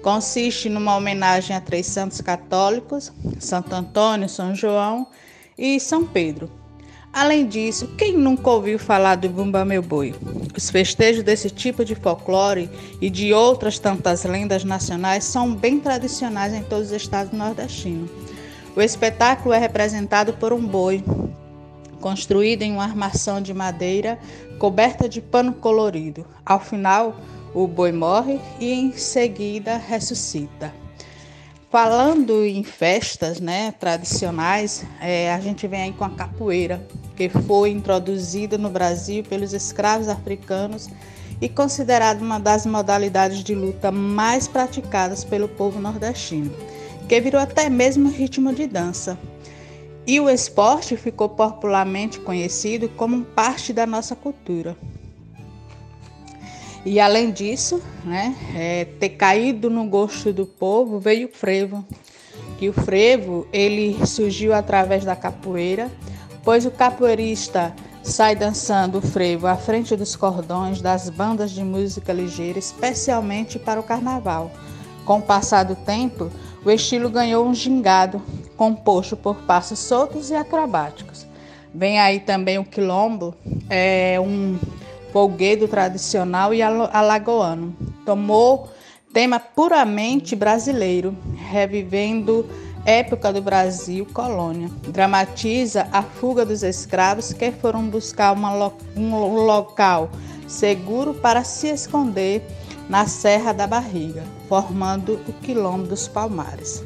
Consiste 0.00 0.68
numa 0.68 0.96
homenagem 0.96 1.56
a 1.56 1.60
três 1.60 1.86
santos 1.86 2.20
católicos, 2.20 3.12
Santo 3.40 3.74
Antônio, 3.74 4.28
São 4.28 4.54
João 4.54 5.08
e 5.58 5.80
São 5.80 6.06
Pedro. 6.06 6.48
Além 7.12 7.46
disso, 7.46 7.88
quem 7.98 8.16
nunca 8.16 8.48
ouviu 8.50 8.78
falar 8.78 9.16
do 9.16 9.28
Bumba 9.28 9.64
Meu 9.64 9.82
Boi? 9.82 10.14
Os 10.56 10.70
festejos 10.70 11.24
desse 11.24 11.50
tipo 11.50 11.84
de 11.84 11.94
folclore 11.94 12.70
e 13.00 13.10
de 13.10 13.32
outras 13.32 13.78
tantas 13.78 14.24
lendas 14.24 14.62
nacionais 14.62 15.24
são 15.24 15.54
bem 15.54 15.80
tradicionais 15.80 16.54
em 16.54 16.62
todos 16.62 16.88
os 16.88 16.92
estados 16.92 17.32
nordestinos. 17.32 18.10
O 18.76 18.80
espetáculo 18.80 19.52
é 19.52 19.58
representado 19.58 20.34
por 20.34 20.52
um 20.52 20.64
boi, 20.64 21.02
construído 22.00 22.62
em 22.62 22.72
uma 22.72 22.84
armação 22.84 23.40
de 23.40 23.52
madeira 23.52 24.18
coberta 24.58 25.08
de 25.08 25.20
pano 25.20 25.54
colorido. 25.54 26.24
Ao 26.44 26.60
final, 26.60 27.16
o 27.54 27.66
boi 27.66 27.90
morre 27.90 28.38
e 28.60 28.72
em 28.72 28.92
seguida 28.92 29.76
ressuscita. 29.76 30.72
Falando 31.70 32.44
em 32.44 32.64
festas 32.64 33.40
né, 33.40 33.72
tradicionais, 33.72 34.84
é, 35.00 35.32
a 35.32 35.40
gente 35.40 35.66
vem 35.66 35.82
aí 35.82 35.92
com 35.92 36.04
a 36.04 36.10
capoeira, 36.10 36.86
que 37.14 37.28
foi 37.28 37.70
introduzida 37.70 38.56
no 38.56 38.70
Brasil 38.70 39.22
pelos 39.22 39.52
escravos 39.52 40.08
africanos 40.08 40.88
e 41.40 41.48
considerada 41.48 42.24
uma 42.24 42.40
das 42.40 42.64
modalidades 42.64 43.44
de 43.44 43.54
luta 43.54 43.92
mais 43.92 44.48
praticadas 44.48 45.24
pelo 45.24 45.46
povo 45.48 45.78
nordestino 45.78 46.50
que 47.08 47.20
virou 47.22 47.40
até 47.40 47.70
mesmo 47.70 48.10
ritmo 48.10 48.54
de 48.54 48.66
dança. 48.66 49.18
E 50.06 50.20
o 50.20 50.28
esporte 50.28 50.96
ficou 50.96 51.28
popularmente 51.28 52.20
conhecido 52.20 52.88
como 52.90 53.24
parte 53.24 53.72
da 53.72 53.86
nossa 53.86 54.14
cultura. 54.14 54.76
E 56.84 57.00
além 57.00 57.30
disso, 57.30 57.82
né, 58.04 58.34
é, 58.54 58.84
ter 58.84 59.10
caído 59.10 59.68
no 59.68 59.84
gosto 59.84 60.32
do 60.32 60.46
povo, 60.46 60.98
veio 60.98 61.28
o 61.28 61.32
frevo. 61.32 61.84
Que 62.58 62.68
o 62.68 62.72
frevo 62.72 63.46
ele 63.52 64.04
surgiu 64.06 64.54
através 64.54 65.04
da 65.04 65.14
capoeira, 65.14 65.90
pois 66.42 66.64
o 66.64 66.70
capoeirista 66.70 67.74
sai 68.02 68.34
dançando 68.34 68.98
o 68.98 69.02
frevo 69.02 69.46
à 69.46 69.56
frente 69.56 69.94
dos 69.94 70.16
cordões 70.16 70.80
das 70.80 71.10
bandas 71.10 71.50
de 71.50 71.62
música 71.62 72.12
ligeira, 72.12 72.58
especialmente 72.58 73.58
para 73.58 73.78
o 73.78 73.82
carnaval. 73.82 74.50
Com 75.04 75.18
o 75.18 75.22
passar 75.22 75.64
do 75.64 75.74
tempo, 75.74 76.30
o 76.64 76.70
estilo 76.70 77.10
ganhou 77.10 77.46
um 77.46 77.54
gingado, 77.54 78.22
composto 78.56 79.16
por 79.16 79.36
passos 79.42 79.78
soltos 79.78 80.30
e 80.30 80.34
acrobáticos. 80.34 81.26
Vem 81.74 82.00
aí 82.00 82.20
também 82.20 82.58
o 82.58 82.64
quilombo, 82.64 83.34
é 83.68 84.18
um 84.18 84.58
folguedo 85.12 85.68
tradicional 85.68 86.52
e 86.52 86.62
alagoano. 86.62 87.74
Tomou 88.04 88.68
tema 89.12 89.40
puramente 89.40 90.36
brasileiro, 90.36 91.16
revivendo 91.36 92.46
época 92.84 93.32
do 93.32 93.42
Brasil 93.42 94.06
colônia. 94.12 94.70
Dramatiza 94.88 95.88
a 95.92 96.02
fuga 96.02 96.44
dos 96.44 96.62
escravos 96.62 97.32
que 97.32 97.50
foram 97.50 97.88
buscar 97.88 98.32
uma, 98.32 98.72
um 98.96 99.14
local 99.44 100.10
seguro 100.46 101.14
para 101.14 101.44
se 101.44 101.68
esconder 101.68 102.42
na 102.88 103.06
Serra 103.06 103.52
da 103.52 103.66
Barriga, 103.66 104.24
formando 104.48 105.20
o 105.28 105.32
Quilombo 105.34 105.86
dos 105.86 106.08
Palmares. 106.08 106.82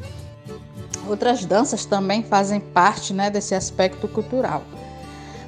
Outras 1.07 1.45
danças 1.45 1.85
também 1.85 2.23
fazem 2.23 2.59
parte 2.59 3.13
né, 3.13 3.29
desse 3.29 3.55
aspecto 3.55 4.07
cultural. 4.07 4.63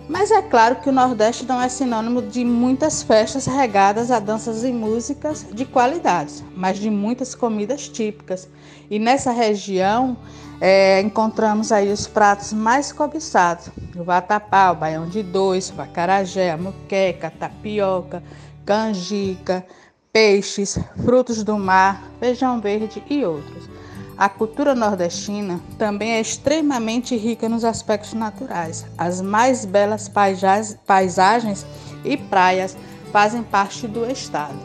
Mas 0.07 0.29
é 0.29 0.41
claro 0.41 0.75
que 0.75 0.89
o 0.89 0.91
Nordeste 0.91 1.45
não 1.45 1.59
é 1.59 1.67
sinônimo 1.67 2.21
de 2.21 2.45
muitas 2.45 3.01
festas 3.01 3.47
regadas 3.47 4.11
a 4.11 4.19
danças 4.19 4.63
e 4.63 4.71
músicas 4.71 5.45
de 5.51 5.65
qualidade, 5.65 6.45
mas 6.55 6.77
de 6.77 6.91
muitas 6.91 7.33
comidas 7.33 7.89
típicas. 7.89 8.47
E 8.89 8.99
nessa 8.99 9.31
região 9.31 10.15
é, 10.61 11.01
encontramos 11.01 11.71
aí 11.71 11.91
os 11.91 12.05
pratos 12.05 12.53
mais 12.53 12.91
cobiçados: 12.91 13.69
o 13.95 14.03
vatapá, 14.03 14.71
o 14.71 14.75
baião 14.75 15.09
de 15.09 15.23
dois, 15.23 15.73
o 15.75 15.81
acarajé, 15.81 16.51
a 16.51 16.57
muqueca, 16.57 17.31
tapioca, 17.31 18.21
canjica, 18.63 19.65
peixes, 20.13 20.77
frutos 21.03 21.43
do 21.43 21.57
mar, 21.57 22.11
feijão 22.19 22.61
verde 22.61 23.03
e 23.09 23.25
outros. 23.25 23.74
A 24.17 24.29
cultura 24.29 24.73
nordestina 24.73 25.59
também 25.77 26.11
é 26.13 26.21
extremamente 26.21 27.17
rica 27.17 27.49
nos 27.49 27.65
aspectos 27.65 28.13
naturais. 28.13 28.85
As 28.97 29.19
mais 29.19 29.65
belas 29.65 30.09
paisagens 30.09 31.65
e 32.05 32.15
praias 32.15 32.77
fazem 33.11 33.43
parte 33.43 33.87
do 33.87 34.09
estado. 34.09 34.57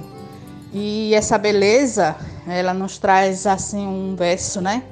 E 0.72 1.12
essa 1.14 1.36
beleza, 1.36 2.14
ela 2.46 2.72
nos 2.72 2.96
traz 2.96 3.44
assim 3.44 3.84
um 3.84 4.14
verso, 4.14 4.60
né? 4.60 4.84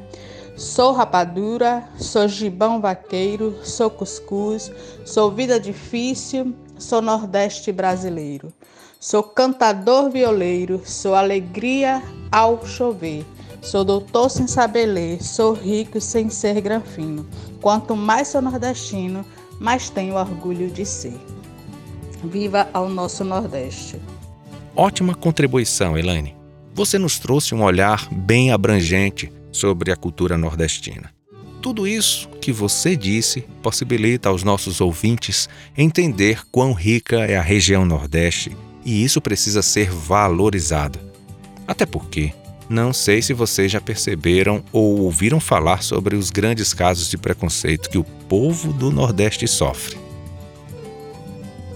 Sou 0.57 0.93
rapadura, 0.93 1.85
sou 1.97 2.27
gibão 2.27 2.81
vaqueiro, 2.81 3.57
sou 3.63 3.89
cuscuz, 3.89 4.73
sou 5.07 5.31
vida 5.31 5.61
difícil, 5.61 6.53
sou 6.77 7.01
nordeste 7.01 7.71
brasileiro. 7.71 8.53
Sou 8.99 9.23
cantador 9.23 10.11
violeiro, 10.11 10.83
sou 10.85 11.15
alegria 11.15 12.03
ao 12.33 12.67
chover. 12.67 13.25
Sou 13.61 13.85
doutor 13.85 14.31
sem 14.31 14.47
saber 14.47 14.87
ler, 14.87 15.23
sou 15.23 15.53
rico 15.53 16.01
sem 16.01 16.31
ser 16.31 16.61
granfino. 16.61 17.27
Quanto 17.61 17.97
mais 17.97 18.29
sou 18.29 18.41
nordestino, 18.41 19.25
mais 19.61 19.91
tenho 19.91 20.15
orgulho 20.15 20.71
de 20.71 20.87
ser. 20.87 21.19
Viva 22.25 22.69
ao 22.73 22.89
nosso 22.89 23.25
Nordeste. 23.25 24.01
Ótima 24.75 25.15
contribuição, 25.15 25.97
Elaine. 25.99 26.37
Você 26.75 26.99
nos 26.99 27.19
trouxe 27.19 27.55
um 27.55 27.63
olhar 27.63 28.09
bem 28.13 28.53
abrangente 28.53 29.33
sobre 29.53 29.91
a 29.91 29.97
cultura 29.97 30.39
nordestina. 30.39 31.11
tudo 31.61 31.87
isso 31.87 32.29
que 32.41 32.53
você 32.53 32.97
disse 32.97 33.43
possibilita 33.63 34.29
aos 34.29 34.43
nossos 34.45 34.81
ouvintes 34.81 35.49
entender 35.77 36.43
quão 36.51 36.73
rica 36.73 37.17
é 37.27 37.37
a 37.37 37.43
região 37.43 37.85
Nordeste 37.85 38.57
e 38.85 39.05
isso 39.05 39.21
precisa 39.21 39.61
ser 39.61 39.91
valorizado. 39.91 40.99
Até 41.67 41.85
porque, 41.85 42.33
não 42.69 42.93
sei 42.93 43.23
se 43.23 43.33
vocês 43.33 43.73
já 43.73 43.81
perceberam 43.81 44.63
ou 44.73 45.01
ouviram 45.01 45.41
falar 45.41 45.83
sobre 45.83 46.15
os 46.15 46.31
grandes 46.31 46.75
casos 46.75 47.09
de 47.09 47.17
preconceito 47.17 47.89
que 47.89 47.99
o 47.99 48.05
povo 48.05 48.73
do 48.73 48.91
Nordeste 48.91 49.49
sofre. 49.49 49.97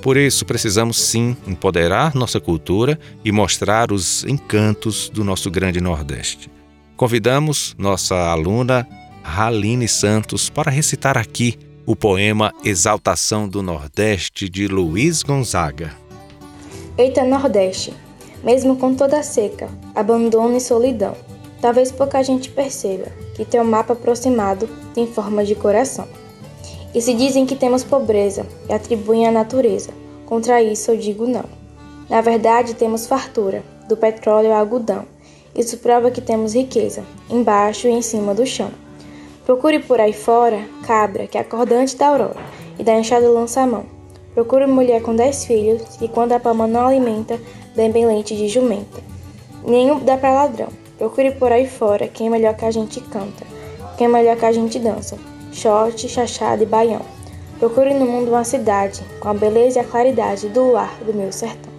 Por 0.03 0.17
isso, 0.17 0.45
precisamos 0.45 1.01
sim 1.01 1.37
empoderar 1.47 2.15
nossa 2.15 2.41
cultura 2.41 2.99
e 3.25 3.31
mostrar 3.31 3.93
os 3.93 4.25
encantos 4.25 5.09
do 5.09 5.23
nosso 5.23 5.51
grande 5.51 5.81
Nordeste. 5.81 6.51
Convidamos 6.97 7.75
nossa 7.79 8.17
aluna 8.17 8.87
Raline 9.23 9.87
Santos 9.87 10.51
para 10.51 10.71
recitar 10.71 11.17
aqui 11.17 11.57
o 11.87 11.95
poema 11.97 12.53
Exaltação 12.65 13.49
do 13.49 13.63
Nordeste 13.63 14.49
de 14.49 14.67
Luiz 14.67 15.23
Gonzaga. 15.23 15.93
Eita 16.99 17.25
Nordeste, 17.25 17.95
mesmo 18.43 18.77
com 18.77 18.95
toda 18.95 19.19
a 19.19 19.23
seca, 19.23 19.69
abandono 19.95 20.57
e 20.57 20.61
solidão, 20.61 21.15
talvez 21.61 21.93
pouca 21.93 22.23
gente 22.23 22.51
perceba 22.51 23.07
que 23.35 23.45
teu 23.45 23.65
mapa 23.65 23.93
aproximado 23.93 24.69
tem 24.95 25.07
forma 25.07 25.45
de 25.45 25.55
coração. 25.55 26.07
E 26.95 27.01
se 27.01 27.15
dizem 27.15 27.47
que 27.47 27.57
temos 27.57 27.83
pobreza 27.83 28.45
e 28.69 28.73
atribuem 28.73 29.27
à 29.27 29.31
natureza, 29.31 29.91
contra 30.27 30.63
isso 30.63 30.91
eu 30.91 30.97
digo 30.97 31.27
não. 31.27 31.45
Na 32.11 32.21
verdade, 32.21 32.75
temos 32.75 33.07
fartura, 33.07 33.63
do 33.89 33.97
petróleo 33.97 34.53
ao 34.53 34.59
algodão. 34.59 35.05
Isso 35.55 35.79
prova 35.79 36.11
que 36.11 36.21
temos 36.21 36.55
riqueza, 36.55 37.05
embaixo 37.31 37.87
e 37.87 37.91
em 37.91 38.03
cima 38.03 38.35
do 38.35 38.45
chão. 38.45 38.71
Procure 39.45 39.79
por 39.81 40.01
aí 40.01 40.13
fora 40.13 40.67
cabra, 40.87 41.27
que 41.27 41.37
é 41.37 41.41
acordante 41.41 41.97
da 41.97 42.09
aurora, 42.09 42.41
e 42.79 42.85
da 42.85 42.99
enxada 42.99 43.29
lança 43.29 43.61
a 43.61 43.67
mão. 43.67 43.85
Procure 44.35 44.67
mulher 44.67 45.03
com 45.03 45.15
dez 45.15 45.45
filhos, 45.45 45.83
que 45.99 46.09
quando 46.09 46.33
a 46.33 46.41
palma 46.41 46.67
não 46.67 46.87
alimenta, 46.87 47.39
bem 47.75 48.07
leite 48.07 48.37
de 48.37 48.49
jumenta. 48.49 49.01
Nenhum 49.67 50.01
dá 50.01 50.17
para 50.17 50.33
ladrão. 50.33 50.69
Procure 50.99 51.33
por 51.33 51.51
aí 51.51 51.69
fora 51.69 52.07
quem 52.07 52.27
é 52.27 52.31
melhor 52.31 52.55
que 52.55 52.65
a 52.65 52.71
gente 52.71 53.01
canta, 53.01 53.45
quem 53.97 54.07
é 54.07 54.11
melhor 54.11 54.37
que 54.37 54.45
a 54.45 54.53
gente 54.53 54.79
dança. 54.79 55.19
Short, 55.53 56.09
chachada 56.09 56.63
e 56.63 56.67
baião. 56.67 57.03
Procure 57.59 57.95
no 57.95 58.07
mundo 58.07 58.31
uma 58.31 58.45
cidade, 58.45 59.01
com 59.21 59.29
a 59.29 59.35
beleza 59.35 59.79
e 59.79 59.83
a 59.83 59.85
claridade 59.85 60.49
do 60.49 60.69
luar 60.69 60.99
do 61.05 61.15
meu 61.15 61.33
sertão. 61.33 61.73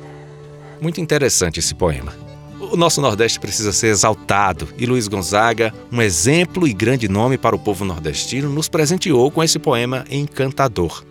Muito 0.81 0.99
interessante 0.99 1.59
esse 1.59 1.73
poema. 1.73 2.13
O 2.71 2.77
nosso 2.77 3.01
Nordeste 3.01 3.39
precisa 3.39 3.71
ser 3.73 3.87
exaltado 3.87 4.67
e 4.77 4.85
Luiz 4.85 5.07
Gonzaga, 5.07 5.73
um 5.91 6.01
exemplo 6.01 6.67
e 6.67 6.73
grande 6.73 7.07
nome 7.07 7.37
para 7.37 7.55
o 7.55 7.59
povo 7.59 7.83
nordestino, 7.83 8.49
nos 8.49 8.69
presenteou 8.69 9.29
com 9.29 9.43
esse 9.43 9.59
poema 9.59 10.05
encantador. 10.09 11.03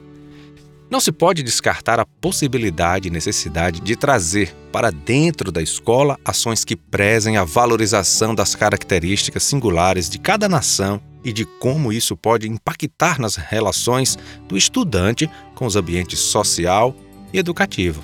Não 0.92 1.00
se 1.00 1.11
pode 1.11 1.42
descartar 1.42 1.99
a 1.99 2.04
possibilidade 2.04 3.08
e 3.08 3.11
necessidade 3.11 3.80
de 3.80 3.96
trazer 3.96 4.54
para 4.70 4.90
dentro 4.90 5.50
da 5.50 5.62
escola 5.62 6.18
ações 6.22 6.66
que 6.66 6.76
prezem 6.76 7.38
a 7.38 7.44
valorização 7.44 8.34
das 8.34 8.54
características 8.54 9.42
singulares 9.42 10.11
de 10.11 10.18
cada 10.18 10.50
nação 10.50 11.00
e 11.25 11.32
de 11.32 11.46
como 11.46 11.94
isso 11.94 12.14
pode 12.14 12.46
impactar 12.46 13.18
nas 13.18 13.37
relações 13.37 14.18
do 14.46 14.54
estudante 14.54 15.30
com 15.54 15.64
os 15.64 15.76
ambientes 15.76 16.18
social 16.18 16.94
e 17.32 17.38
educativo. 17.38 18.02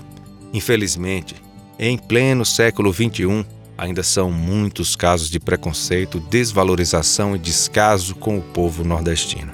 Infelizmente, 0.54 1.35
em 1.78 1.99
pleno 1.99 2.47
século 2.47 2.90
XXI, 2.90 3.45
ainda 3.76 4.03
são 4.03 4.31
muitos 4.33 4.96
casos 4.96 5.29
de 5.29 5.38
preconceito, 5.38 6.20
desvalorização 6.20 7.37
e 7.37 7.38
descaso 7.38 8.14
com 8.14 8.38
o 8.38 8.42
povo 8.42 8.83
nordestino. 8.83 9.53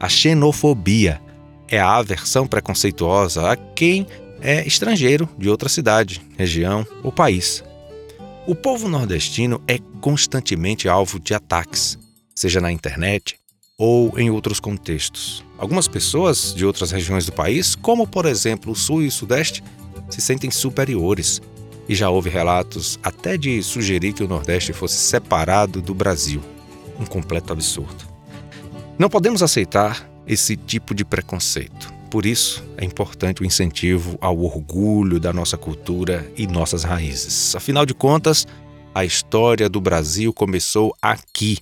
A 0.00 0.08
xenofobia 0.08 1.20
é 1.72 1.80
a 1.80 1.96
aversão 1.96 2.46
preconceituosa 2.46 3.50
a 3.50 3.56
quem 3.56 4.06
é 4.42 4.66
estrangeiro 4.66 5.26
de 5.38 5.48
outra 5.48 5.70
cidade, 5.70 6.20
região 6.36 6.86
ou 7.02 7.10
país. 7.10 7.64
O 8.46 8.54
povo 8.54 8.90
nordestino 8.90 9.62
é 9.66 9.78
constantemente 10.00 10.86
alvo 10.86 11.18
de 11.18 11.32
ataques, 11.32 11.98
seja 12.34 12.60
na 12.60 12.70
internet 12.70 13.36
ou 13.78 14.18
em 14.18 14.30
outros 14.30 14.60
contextos. 14.60 15.42
Algumas 15.56 15.88
pessoas 15.88 16.54
de 16.54 16.66
outras 16.66 16.90
regiões 16.90 17.24
do 17.24 17.32
país, 17.32 17.74
como 17.74 18.06
por 18.06 18.26
exemplo 18.26 18.72
o 18.72 18.76
Sul 18.76 19.02
e 19.02 19.06
o 19.06 19.12
Sudeste, 19.12 19.64
se 20.10 20.20
sentem 20.20 20.50
superiores. 20.50 21.40
E 21.88 21.94
já 21.94 22.10
houve 22.10 22.28
relatos 22.28 22.98
até 23.02 23.38
de 23.38 23.62
sugerir 23.62 24.12
que 24.12 24.22
o 24.22 24.28
Nordeste 24.28 24.72
fosse 24.74 24.96
separado 24.96 25.80
do 25.80 25.94
Brasil. 25.94 26.42
Um 27.00 27.06
completo 27.06 27.52
absurdo. 27.52 28.04
Não 28.98 29.08
podemos 29.08 29.42
aceitar 29.42 30.11
esse 30.26 30.56
tipo 30.56 30.94
de 30.94 31.04
preconceito. 31.04 31.92
Por 32.10 32.26
isso, 32.26 32.62
é 32.76 32.84
importante 32.84 33.42
o 33.42 33.44
incentivo 33.44 34.18
ao 34.20 34.38
orgulho 34.38 35.18
da 35.18 35.32
nossa 35.32 35.56
cultura 35.56 36.30
e 36.36 36.46
nossas 36.46 36.84
raízes. 36.84 37.56
Afinal 37.56 37.86
de 37.86 37.94
contas, 37.94 38.46
a 38.94 39.04
história 39.04 39.68
do 39.68 39.80
Brasil 39.80 40.32
começou 40.32 40.94
aqui, 41.00 41.58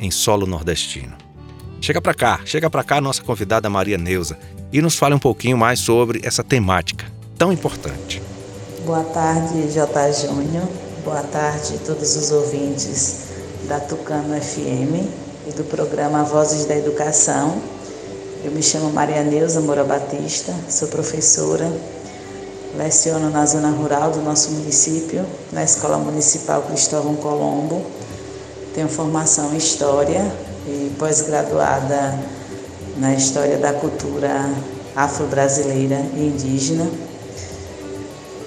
em 0.00 0.10
solo 0.10 0.46
nordestino. 0.46 1.16
Chega 1.80 2.00
para 2.00 2.14
cá, 2.14 2.40
chega 2.44 2.70
para 2.70 2.82
cá 2.82 3.00
nossa 3.00 3.22
convidada 3.22 3.68
Maria 3.68 3.98
Neuza 3.98 4.38
e 4.72 4.80
nos 4.80 4.96
fale 4.96 5.14
um 5.14 5.18
pouquinho 5.18 5.58
mais 5.58 5.80
sobre 5.80 6.20
essa 6.24 6.42
temática 6.42 7.18
tão 7.38 7.52
importante. 7.52 8.20
Boa 8.84 9.04
tarde, 9.04 9.70
J. 9.72 10.12
Júnior. 10.12 10.68
Boa 11.04 11.22
tarde 11.22 11.74
a 11.74 11.78
todos 11.86 12.16
os 12.16 12.32
ouvintes 12.32 13.28
da 13.68 13.78
Tucano 13.78 14.34
FM 14.40 15.27
e 15.48 15.52
do 15.52 15.64
programa 15.64 16.22
Vozes 16.24 16.66
da 16.66 16.76
Educação. 16.76 17.56
Eu 18.44 18.52
me 18.52 18.62
chamo 18.62 18.90
Maria 18.90 19.22
Neuza 19.22 19.60
Moura 19.60 19.82
Batista, 19.82 20.54
sou 20.68 20.88
professora, 20.88 21.72
leciono 22.76 23.30
na 23.30 23.46
zona 23.46 23.70
rural 23.70 24.10
do 24.10 24.20
nosso 24.20 24.50
município, 24.50 25.24
na 25.50 25.64
Escola 25.64 25.96
Municipal 25.96 26.62
Cristóvão 26.62 27.16
Colombo. 27.16 27.82
Tenho 28.74 28.88
formação 28.88 29.54
em 29.54 29.56
História 29.56 30.30
e 30.66 30.92
pós-graduada 30.98 32.18
na 32.98 33.14
História 33.14 33.56
da 33.56 33.72
Cultura 33.72 34.50
Afro-Brasileira 34.94 36.04
e 36.14 36.26
Indígena. 36.26 36.86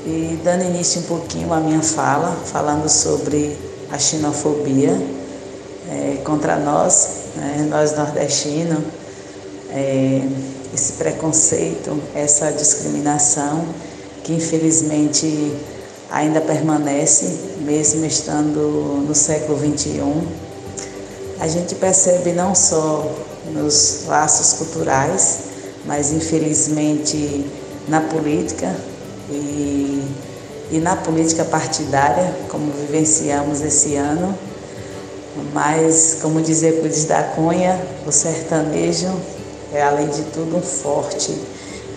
E 0.05 0.39
dando 0.43 0.65
início 0.65 1.01
um 1.01 1.05
pouquinho 1.05 1.51
à 1.51 1.59
minha 1.59 1.81
fala, 1.81 2.37
falando 2.45 2.87
sobre 2.87 3.57
a 3.91 3.97
xenofobia, 3.97 5.20
é, 5.91 6.21
contra 6.23 6.55
nós, 6.55 7.07
né, 7.35 7.67
nós 7.69 7.95
nordestinos, 7.95 8.79
é, 9.69 10.21
esse 10.73 10.93
preconceito, 10.93 12.01
essa 12.15 12.49
discriminação 12.51 13.65
que 14.23 14.33
infelizmente 14.33 15.53
ainda 16.09 16.39
permanece, 16.39 17.25
mesmo 17.59 18.05
estando 18.05 19.03
no 19.05 19.13
século 19.13 19.57
XXI. 19.59 20.01
A 21.39 21.47
gente 21.47 21.75
percebe 21.75 22.31
não 22.31 22.55
só 22.55 23.11
nos 23.51 24.03
laços 24.07 24.53
culturais, 24.53 25.39
mas 25.85 26.11
infelizmente 26.11 27.45
na 27.87 27.99
política 27.99 28.73
e, 29.29 30.05
e 30.71 30.79
na 30.79 30.95
política 30.95 31.43
partidária, 31.43 32.33
como 32.49 32.71
vivenciamos 32.71 33.61
esse 33.61 33.95
ano 33.95 34.37
mas, 35.53 36.17
como 36.21 36.41
dizia 36.41 36.69
Euclides 36.69 37.05
da 37.05 37.23
Cunha, 37.23 37.79
o 38.05 38.11
sertanejo 38.11 39.09
é, 39.73 39.81
além 39.81 40.09
de 40.09 40.23
tudo, 40.23 40.57
um 40.57 40.61
forte. 40.61 41.37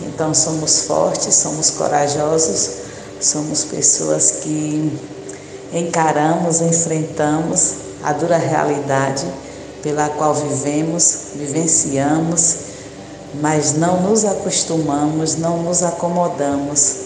Então, 0.02 0.32
somos 0.32 0.82
fortes, 0.82 1.34
somos 1.34 1.70
corajosos, 1.70 2.70
somos 3.20 3.64
pessoas 3.64 4.38
que 4.42 4.96
encaramos, 5.72 6.60
enfrentamos 6.60 7.74
a 8.02 8.12
dura 8.12 8.36
realidade 8.36 9.26
pela 9.82 10.08
qual 10.10 10.34
vivemos, 10.34 11.16
vivenciamos, 11.34 12.56
mas 13.40 13.74
não 13.74 14.02
nos 14.02 14.24
acostumamos, 14.24 15.36
não 15.36 15.62
nos 15.62 15.82
acomodamos. 15.82 16.96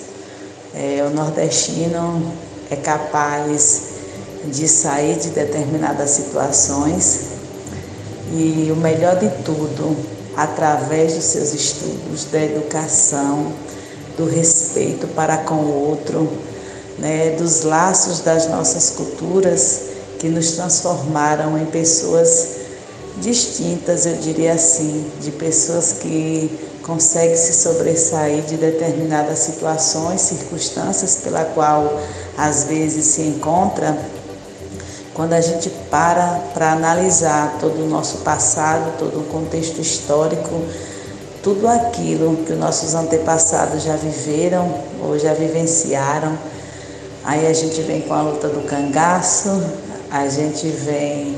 É, 0.75 1.03
o 1.03 1.11
nordestino 1.15 2.31
é 2.71 2.77
capaz 2.77 3.88
de 4.51 4.69
sair 4.69 5.19
de 5.19 5.31
determinadas 5.31 6.11
situações 6.11 7.21
e 8.33 8.71
o 8.71 8.77
melhor 8.77 9.17
de 9.17 9.29
tudo, 9.43 9.97
através 10.37 11.15
dos 11.15 11.25
seus 11.25 11.55
estudos, 11.55 12.27
da 12.31 12.43
educação, 12.43 13.53
do 14.17 14.27
respeito 14.27 15.07
para 15.09 15.39
com 15.39 15.55
o 15.55 15.89
outro, 15.89 16.31
né, 16.99 17.37
dos 17.39 17.63
laços 17.63 18.21
das 18.21 18.49
nossas 18.49 18.91
culturas 18.91 19.81
que 20.19 20.29
nos 20.29 20.53
transformaram 20.53 21.57
em 21.59 21.67
pessoas 21.67 22.59
distintas, 23.21 24.07
eu 24.07 24.17
diria 24.17 24.53
assim, 24.53 25.05
de 25.21 25.31
pessoas 25.31 25.95
que 26.01 26.51
conseguem 26.83 27.37
se 27.37 27.53
sobressair 27.53 28.43
de 28.43 28.57
determinadas 28.57 29.41
situações, 29.41 30.21
circunstâncias 30.21 31.17
pela 31.17 31.45
qual 31.45 32.01
às 32.37 32.65
vezes 32.65 33.05
se 33.07 33.23
encontra 33.23 33.97
quando 35.19 35.33
a 35.33 35.41
gente 35.41 35.69
para 35.91 36.41
para 36.55 36.71
analisar 36.71 37.57
todo 37.61 37.83
o 37.83 37.89
nosso 37.89 38.19
passado, 38.19 38.97
todo 39.01 39.19
o 39.19 39.25
contexto 39.25 39.81
histórico, 39.81 40.63
tudo 41.43 41.67
aquilo 41.67 42.37
que 42.47 42.53
os 42.53 42.59
nossos 42.59 42.95
antepassados 42.95 43.83
já 43.83 43.97
viveram 43.97 44.73
ou 45.03 45.19
já 45.19 45.35
vivenciaram, 45.35 46.39
aí 47.25 47.49
a 47.49 47.53
gente 47.53 47.81
vem 47.83 48.03
com 48.03 48.15
a 48.15 48.23
luta 48.23 48.47
do 48.47 48.65
cangaço, 48.69 49.61
a 50.09 50.29
gente 50.29 50.69
vem 50.69 51.37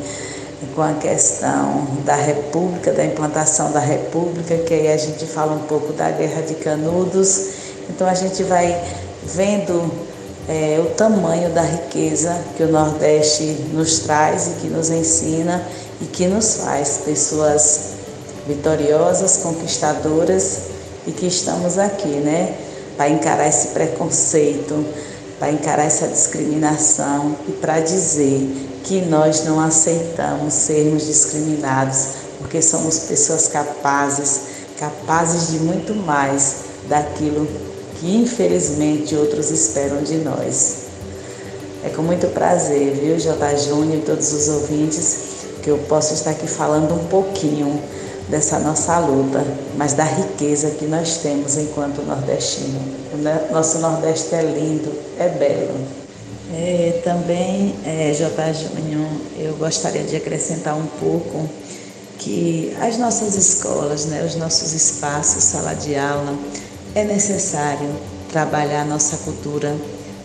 com 0.74 0.82
a 0.82 0.92
questão 0.92 1.86
da 2.04 2.16
República, 2.16 2.92
da 2.92 3.02
implantação 3.02 3.72
da 3.72 3.80
República, 3.80 4.58
que 4.58 4.74
aí 4.74 4.92
a 4.92 4.98
gente 4.98 5.24
fala 5.24 5.52
um 5.52 5.66
pouco 5.66 5.94
da 5.94 6.10
Guerra 6.10 6.42
de 6.42 6.56
Canudos. 6.56 7.46
Então 7.88 8.06
a 8.06 8.14
gente 8.14 8.42
vai 8.42 8.78
vendo 9.24 10.09
é, 10.50 10.80
o 10.80 10.86
tamanho 10.96 11.50
da 11.50 11.62
riqueza 11.62 12.36
que 12.56 12.64
o 12.64 12.72
Nordeste 12.72 13.44
nos 13.72 14.00
traz 14.00 14.48
e 14.48 14.50
que 14.60 14.66
nos 14.66 14.90
ensina 14.90 15.64
e 16.00 16.06
que 16.06 16.26
nos 16.26 16.56
faz 16.56 17.02
pessoas 17.04 17.90
vitoriosas, 18.48 19.36
conquistadoras 19.36 20.58
e 21.06 21.12
que 21.12 21.26
estamos 21.28 21.78
aqui, 21.78 22.08
né, 22.08 22.52
para 22.96 23.08
encarar 23.08 23.46
esse 23.46 23.68
preconceito, 23.68 24.84
para 25.38 25.52
encarar 25.52 25.84
essa 25.84 26.08
discriminação 26.08 27.36
e 27.48 27.52
para 27.52 27.78
dizer 27.78 28.80
que 28.82 29.02
nós 29.02 29.44
não 29.44 29.60
aceitamos 29.60 30.52
sermos 30.52 31.06
discriminados, 31.06 32.08
porque 32.38 32.60
somos 32.60 32.98
pessoas 32.98 33.46
capazes, 33.46 34.40
capazes 34.76 35.52
de 35.52 35.60
muito 35.60 35.94
mais 35.94 36.56
daquilo 36.88 37.69
que 38.00 38.16
infelizmente 38.16 39.14
outros 39.14 39.50
esperam 39.50 40.02
de 40.02 40.16
nós. 40.16 40.86
É 41.84 41.90
com 41.90 42.02
muito 42.02 42.26
prazer, 42.28 42.94
viu, 42.94 43.18
J. 43.18 43.56
Júnior 43.56 43.98
e 43.98 44.02
todos 44.02 44.32
os 44.32 44.48
ouvintes, 44.48 45.16
que 45.62 45.70
eu 45.70 45.78
posso 45.88 46.14
estar 46.14 46.30
aqui 46.30 46.46
falando 46.46 46.94
um 46.94 47.06
pouquinho 47.06 47.80
dessa 48.28 48.58
nossa 48.58 48.98
luta, 48.98 49.44
mas 49.76 49.92
da 49.92 50.04
riqueza 50.04 50.70
que 50.70 50.86
nós 50.86 51.18
temos 51.18 51.58
enquanto 51.58 52.02
nordestino. 52.02 52.80
O 53.12 53.52
nosso 53.52 53.78
Nordeste 53.78 54.34
é 54.34 54.42
lindo, 54.42 54.92
é 55.18 55.28
belo. 55.28 55.78
É, 56.52 57.00
também, 57.04 57.74
é, 57.84 58.12
J. 58.12 58.52
Júnior, 58.52 59.08
eu 59.38 59.54
gostaria 59.54 60.02
de 60.02 60.16
acrescentar 60.16 60.76
um 60.76 60.86
pouco 60.86 61.48
que 62.18 62.76
as 62.80 62.98
nossas 62.98 63.34
escolas, 63.36 64.06
né, 64.06 64.24
os 64.24 64.36
nossos 64.36 64.72
espaços, 64.72 65.42
sala 65.44 65.74
de 65.74 65.96
aula, 65.96 66.36
é 66.94 67.04
necessário 67.04 67.88
trabalhar 68.30 68.82
a 68.82 68.84
nossa 68.84 69.18
cultura, 69.18 69.76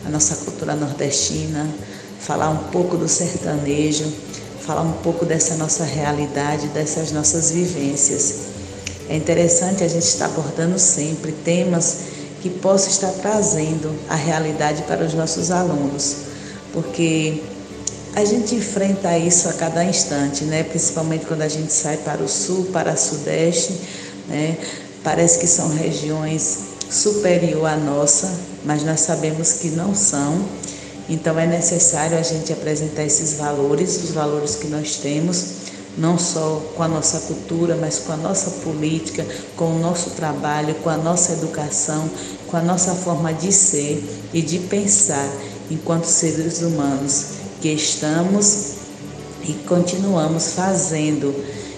a 0.05 0.09
nossa 0.09 0.35
cultura 0.37 0.75
nordestina, 0.75 1.67
falar 2.19 2.49
um 2.49 2.69
pouco 2.69 2.97
do 2.97 3.07
sertanejo, 3.07 4.11
falar 4.61 4.81
um 4.81 4.93
pouco 4.93 5.25
dessa 5.25 5.55
nossa 5.55 5.83
realidade, 5.83 6.67
dessas 6.67 7.11
nossas 7.11 7.51
vivências. 7.51 8.55
É 9.07 9.15
interessante 9.15 9.83
a 9.83 9.87
gente 9.87 10.05
estar 10.05 10.25
abordando 10.25 10.79
sempre 10.79 11.31
temas 11.31 11.97
que 12.41 12.49
possam 12.49 12.89
estar 12.89 13.11
trazendo 13.21 13.95
a 14.09 14.15
realidade 14.15 14.81
para 14.83 15.03
os 15.03 15.13
nossos 15.13 15.51
alunos, 15.51 16.15
porque 16.73 17.43
a 18.15 18.25
gente 18.25 18.55
enfrenta 18.55 19.15
isso 19.17 19.47
a 19.49 19.53
cada 19.53 19.83
instante, 19.83 20.45
né? 20.45 20.63
principalmente 20.63 21.25
quando 21.25 21.41
a 21.43 21.47
gente 21.47 21.71
sai 21.71 21.97
para 21.97 22.23
o 22.23 22.27
sul, 22.27 22.65
para 22.71 22.93
o 22.93 22.97
sudeste, 22.97 23.73
né? 24.27 24.57
Parece 25.05 25.37
que 25.37 25.45
são 25.45 25.69
regiões 25.69 26.57
superior 26.89 27.67
à 27.67 27.77
nossa, 27.77 28.27
mas 28.65 28.83
nós 28.83 29.01
sabemos 29.01 29.53
que 29.53 29.69
não 29.69 29.93
são. 29.93 30.43
Então 31.07 31.37
é 31.37 31.45
necessário 31.45 32.17
a 32.17 32.23
gente 32.23 32.51
apresentar 32.51 33.03
esses 33.03 33.33
valores, 33.33 34.03
os 34.03 34.09
valores 34.09 34.55
que 34.55 34.65
nós 34.65 34.95
temos, 34.95 35.45
não 35.95 36.17
só 36.17 36.59
com 36.75 36.81
a 36.81 36.87
nossa 36.87 37.19
cultura, 37.19 37.77
mas 37.79 37.99
com 37.99 38.13
a 38.13 38.17
nossa 38.17 38.49
política, 38.61 39.23
com 39.55 39.75
o 39.75 39.79
nosso 39.79 40.09
trabalho, 40.09 40.73
com 40.83 40.89
a 40.89 40.97
nossa 40.97 41.33
educação, 41.33 42.09
com 42.47 42.57
a 42.57 42.61
nossa 42.61 42.95
forma 42.95 43.31
de 43.31 43.51
ser 43.51 44.03
e 44.33 44.41
de 44.41 44.57
pensar 44.57 45.29
enquanto 45.69 46.05
seres 46.05 46.63
humanos 46.63 47.25
que 47.61 47.69
estamos 47.69 48.69
e 49.47 49.53
continuamos 49.67 50.53
fazendo 50.53 51.31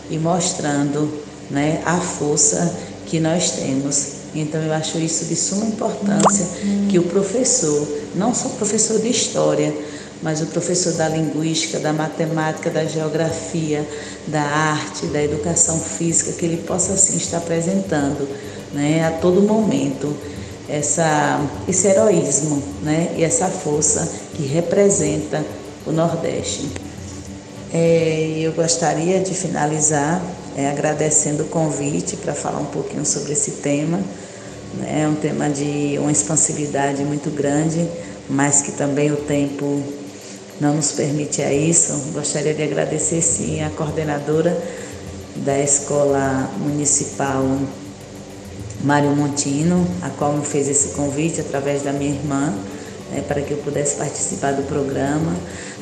e 0.10 0.18
mostrando 0.18 1.12
né, 1.52 1.82
a 1.86 1.98
força 1.98 2.88
que 3.08 3.20
nós 3.20 3.52
temos. 3.52 4.17
Então 4.36 4.62
eu 4.62 4.74
acho 4.74 5.00
isso 5.00 5.26
de 5.26 5.36
suma 5.36 5.65
importância 5.65 6.46
que 6.89 7.00
o 7.00 7.04
professor, 7.04 7.88
não 8.13 8.36
só 8.36 8.50
o 8.50 8.52
professor 8.52 9.00
de 9.00 9.10
história, 9.10 9.74
mas 10.22 10.41
o 10.41 10.48
professor 10.48 10.93
da 10.93 11.08
linguística, 11.08 11.80
da 11.80 11.93
matemática, 11.93 12.70
da 12.70 12.86
geografia, 12.86 13.88
da 14.28 14.41
arte, 14.41 15.06
da 15.08 15.24
educação 15.24 15.80
física, 15.80 16.34
que 16.34 16.46
ele 16.46 16.58
possa 16.58 16.93
assim 16.93 17.17
estar 17.17 17.38
apresentando 17.38 18.28
né, 18.74 19.06
a 19.06 19.12
todo 19.12 19.41
momento 19.41 20.15
essa, 20.67 21.39
esse 21.67 21.88
heroísmo 21.88 22.62
né, 22.84 23.13
e 23.15 23.24
essa 23.24 23.48
força 23.48 24.12
que 24.36 24.43
representa 24.43 25.43
o 25.86 25.91
Nordeste. 25.91 26.67
É, 27.74 28.39
eu 28.39 28.52
gostaria 28.54 29.20
de 29.20 29.34
finalizar 29.34 30.22
é, 30.58 30.67
agradecendo 30.70 31.43
o 31.43 31.48
convite 31.48 32.17
para 32.17 32.34
falar 32.34 32.60
um 32.60 32.65
pouquinho 32.65 33.06
sobre 33.06 33.34
esse 33.34 33.52
tema. 33.52 34.00
Né? 34.74 35.04
É 35.04 35.08
um 35.08 35.13
tema 35.13 35.48
de 35.50 35.98
uma 36.00 36.12
expansividade 36.12 37.04
muito 37.04 37.30
grande, 37.30 37.88
mas 38.28 38.63
que 38.63 38.72
também 38.72 39.12
o 39.12 39.17
tempo 39.17 39.84
não 40.60 40.76
nos 40.76 40.91
permite 40.91 41.43
a 41.43 41.54
isso. 41.54 41.93
Gostaria 42.12 42.56
de 42.56 42.63
agradecer 42.63 43.22
sim 43.22 43.63
a 43.63 43.70
coordenadora 43.70 44.60
da 45.36 45.60
Escola 45.60 46.50
Municipal 46.58 47.43
Mário 48.84 49.12
Montino, 49.12 49.88
a 50.02 50.10
qual 50.10 50.34
me 50.34 50.46
fez 50.46 50.67
esse 50.67 50.89
convite 50.89 51.39
através 51.41 51.84
da 51.84 51.91
minha 51.91 52.12
irmã, 52.12 52.54
né, 53.12 53.24
para 53.28 53.41
que 53.41 53.52
eu 53.52 53.58
pudesse 53.58 53.96
participar 53.96 54.54
do 54.54 54.63
programa. 54.63 55.36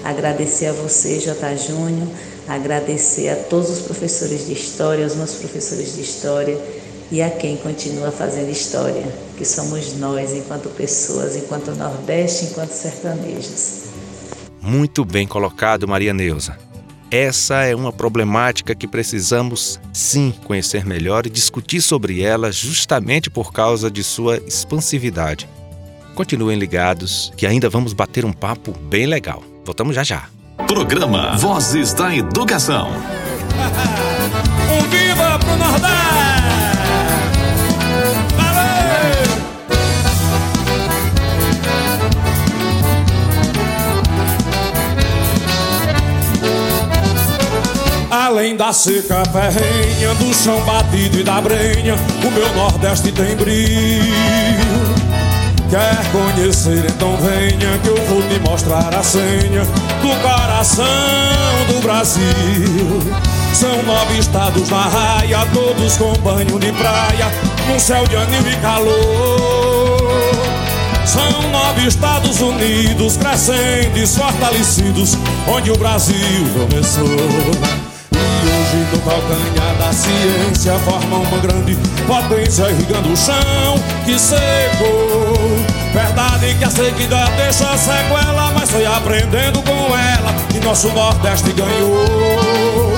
Agradecer 0.03 0.67
a 0.67 0.73
você, 0.73 1.19
J. 1.19 1.55
Júnior, 1.55 2.07
agradecer 2.47 3.29
a 3.29 3.35
todos 3.35 3.69
os 3.69 3.79
professores 3.81 4.47
de 4.47 4.53
história, 4.53 5.05
os 5.05 5.15
meus 5.15 5.33
professores 5.35 5.95
de 5.95 6.01
história 6.01 6.59
e 7.11 7.21
a 7.21 7.29
quem 7.29 7.57
continua 7.57 8.11
fazendo 8.11 8.49
história, 8.49 9.03
que 9.37 9.45
somos 9.45 9.97
nós, 9.97 10.33
enquanto 10.33 10.69
pessoas, 10.69 11.35
enquanto 11.35 11.71
Nordeste, 11.75 12.45
enquanto 12.45 12.71
sertanejos. 12.71 13.85
Muito 14.61 15.05
bem 15.05 15.27
colocado, 15.27 15.87
Maria 15.87 16.13
Neuza. 16.13 16.57
Essa 17.11 17.63
é 17.63 17.75
uma 17.75 17.93
problemática 17.93 18.73
que 18.73 18.87
precisamos 18.87 19.79
sim 19.93 20.33
conhecer 20.43 20.85
melhor 20.85 21.27
e 21.27 21.29
discutir 21.29 21.79
sobre 21.79 22.21
ela 22.21 22.51
justamente 22.51 23.29
por 23.29 23.53
causa 23.53 23.91
de 23.91 24.03
sua 24.03 24.37
expansividade. 24.37 25.47
Continuem 26.15 26.57
ligados 26.57 27.31
que 27.37 27.45
ainda 27.45 27.69
vamos 27.69 27.93
bater 27.93 28.25
um 28.25 28.33
papo 28.33 28.71
bem 28.71 29.05
legal. 29.05 29.43
Voltamos 29.63 29.95
já 29.95 30.03
já. 30.03 30.34
Programa 30.57 31.35
Vozes 31.37 31.93
da 31.93 32.15
Educação. 32.15 32.87
um 34.71 34.89
viva 34.89 35.37
pro 35.37 35.55
Nordeste! 35.57 35.95
Além 48.09 48.55
da 48.55 48.71
seca 48.73 49.23
ferrenha, 49.25 50.15
do 50.15 50.33
chão 50.33 50.59
batido 50.63 51.19
e 51.19 51.23
da 51.23 51.41
brenha, 51.41 51.95
o 51.95 52.31
meu 52.31 52.55
Nordeste 52.55 53.11
tem 53.11 53.35
brilho. 53.35 54.05
Quer 55.69 55.97
conhecer, 56.11 56.85
então 56.87 57.17
venha 57.17 57.77
que 57.79 57.87
eu 57.87 57.95
vou 58.05 58.21
te 58.23 58.39
mostrar 58.39 58.93
a 58.93 59.01
senha 59.03 59.63
do 60.01 60.21
coração 60.21 60.85
do 61.67 61.81
Brasil. 61.81 62.23
São 63.53 63.81
nove 63.83 64.19
estados 64.19 64.69
na 64.69 64.83
raia, 64.83 65.39
todos 65.53 65.97
com 65.97 66.13
banho 66.21 66.59
de 66.59 66.71
praia, 66.73 67.31
num 67.67 67.79
céu 67.79 68.05
de 68.07 68.15
anil 68.15 68.51
e 68.51 68.55
calor. 68.57 68.95
São 71.05 71.49
nove 71.49 71.87
Estados 71.87 72.41
Unidos 72.41 73.17
crescentes, 73.17 74.15
fortalecidos, 74.15 75.17
onde 75.47 75.71
o 75.71 75.77
Brasil 75.77 76.15
começou 76.53 77.85
no 78.91 78.99
calcanhar 78.99 79.75
da 79.77 79.93
ciência 79.93 80.77
forma 80.79 81.17
uma 81.17 81.37
grande 81.39 81.77
potência 82.05 82.69
irrigando 82.69 83.11
o 83.11 83.17
chão 83.17 83.35
que 84.05 84.19
secou. 84.19 85.34
Verdade 85.95 86.53
que 86.55 86.65
a 86.65 86.69
sequidão 86.69 87.25
deixa 87.37 87.77
sequela, 87.77 88.51
mas 88.51 88.69
foi 88.69 88.85
aprendendo 88.85 89.61
com 89.61 89.97
ela 89.97 90.33
que 90.51 90.59
nosso 90.59 90.89
Nordeste 90.89 91.53
ganhou. 91.53 92.93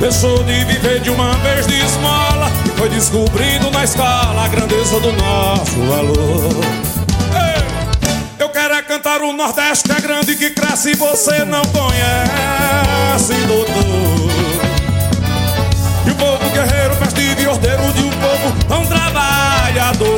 Deixou 0.00 0.42
de 0.42 0.64
viver 0.64 0.98
de 0.98 1.10
uma 1.10 1.32
vez 1.36 1.64
de 1.64 1.78
esmola 1.78 2.50
e 2.66 2.70
foi 2.76 2.88
descobrindo 2.88 3.70
na 3.70 3.84
escala 3.84 4.46
a 4.46 4.48
grandeza 4.48 4.98
do 4.98 5.12
nosso 5.12 5.78
valor. 5.82 6.64
Eu 8.36 8.48
quero 8.48 8.74
é 8.74 8.82
cantar 8.82 9.22
o 9.22 9.32
Nordeste 9.32 9.88
que 9.88 9.92
é 9.92 10.00
grande 10.00 10.34
que 10.34 10.50
cresce 10.50 10.90
e 10.90 10.94
você 10.96 11.44
não 11.44 11.62
conhece, 11.66 13.34
doutor. 13.46 14.34
E 16.04 16.10
o 16.10 16.14
povo 16.16 16.50
guerreiro, 16.50 16.96
festivo 16.96 17.40
e 17.40 17.46
ordeiro 17.46 17.92
de 17.92 18.02
um 18.02 18.10
povo 18.10 18.64
tão 18.66 18.84
trabalhador. 18.86 20.13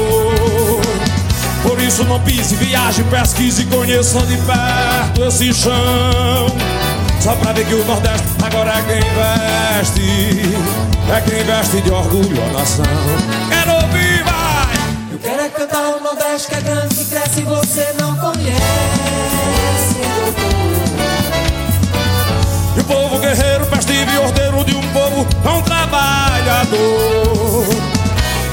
Isso 1.86 2.02
não 2.02 2.20
pise, 2.20 2.56
viaje, 2.56 3.04
pesquise 3.04 3.62
e 3.62 3.66
conheça 3.66 4.18
de 4.26 4.36
perto 4.38 5.24
esse 5.28 5.54
chão. 5.54 6.46
Só 7.20 7.36
pra 7.36 7.52
ver 7.52 7.64
que 7.64 7.74
o 7.74 7.84
Nordeste 7.84 8.26
agora 8.44 8.72
é 8.72 8.82
quem 8.82 9.00
veste 9.00 10.40
É 11.08 11.20
quem 11.20 11.44
veste 11.44 11.80
de 11.80 11.90
orgulho 11.90 12.42
a 12.42 12.58
nação 12.58 12.84
Quero 13.48 13.72
ouvir, 13.72 14.22
vai! 14.22 14.76
Eu 15.12 15.18
quero 15.18 15.42
é 15.42 15.48
cantar 15.48 15.96
o 15.96 16.00
Nordeste 16.00 16.48
que 16.48 16.54
é 16.54 16.60
grande, 16.60 16.94
que 16.94 17.04
cresce 17.04 17.40
e 17.40 17.44
você 17.44 17.94
não 18.00 18.16
conhece 18.16 18.56
E 22.76 22.80
o 22.80 22.84
povo 22.84 23.18
guerreiro, 23.18 23.64
festivo 23.66 24.10
e 24.10 24.18
ordeiro 24.18 24.64
de 24.64 24.76
um 24.76 24.92
povo 24.92 25.26
tão 25.42 25.62
trabalhador 25.62 26.76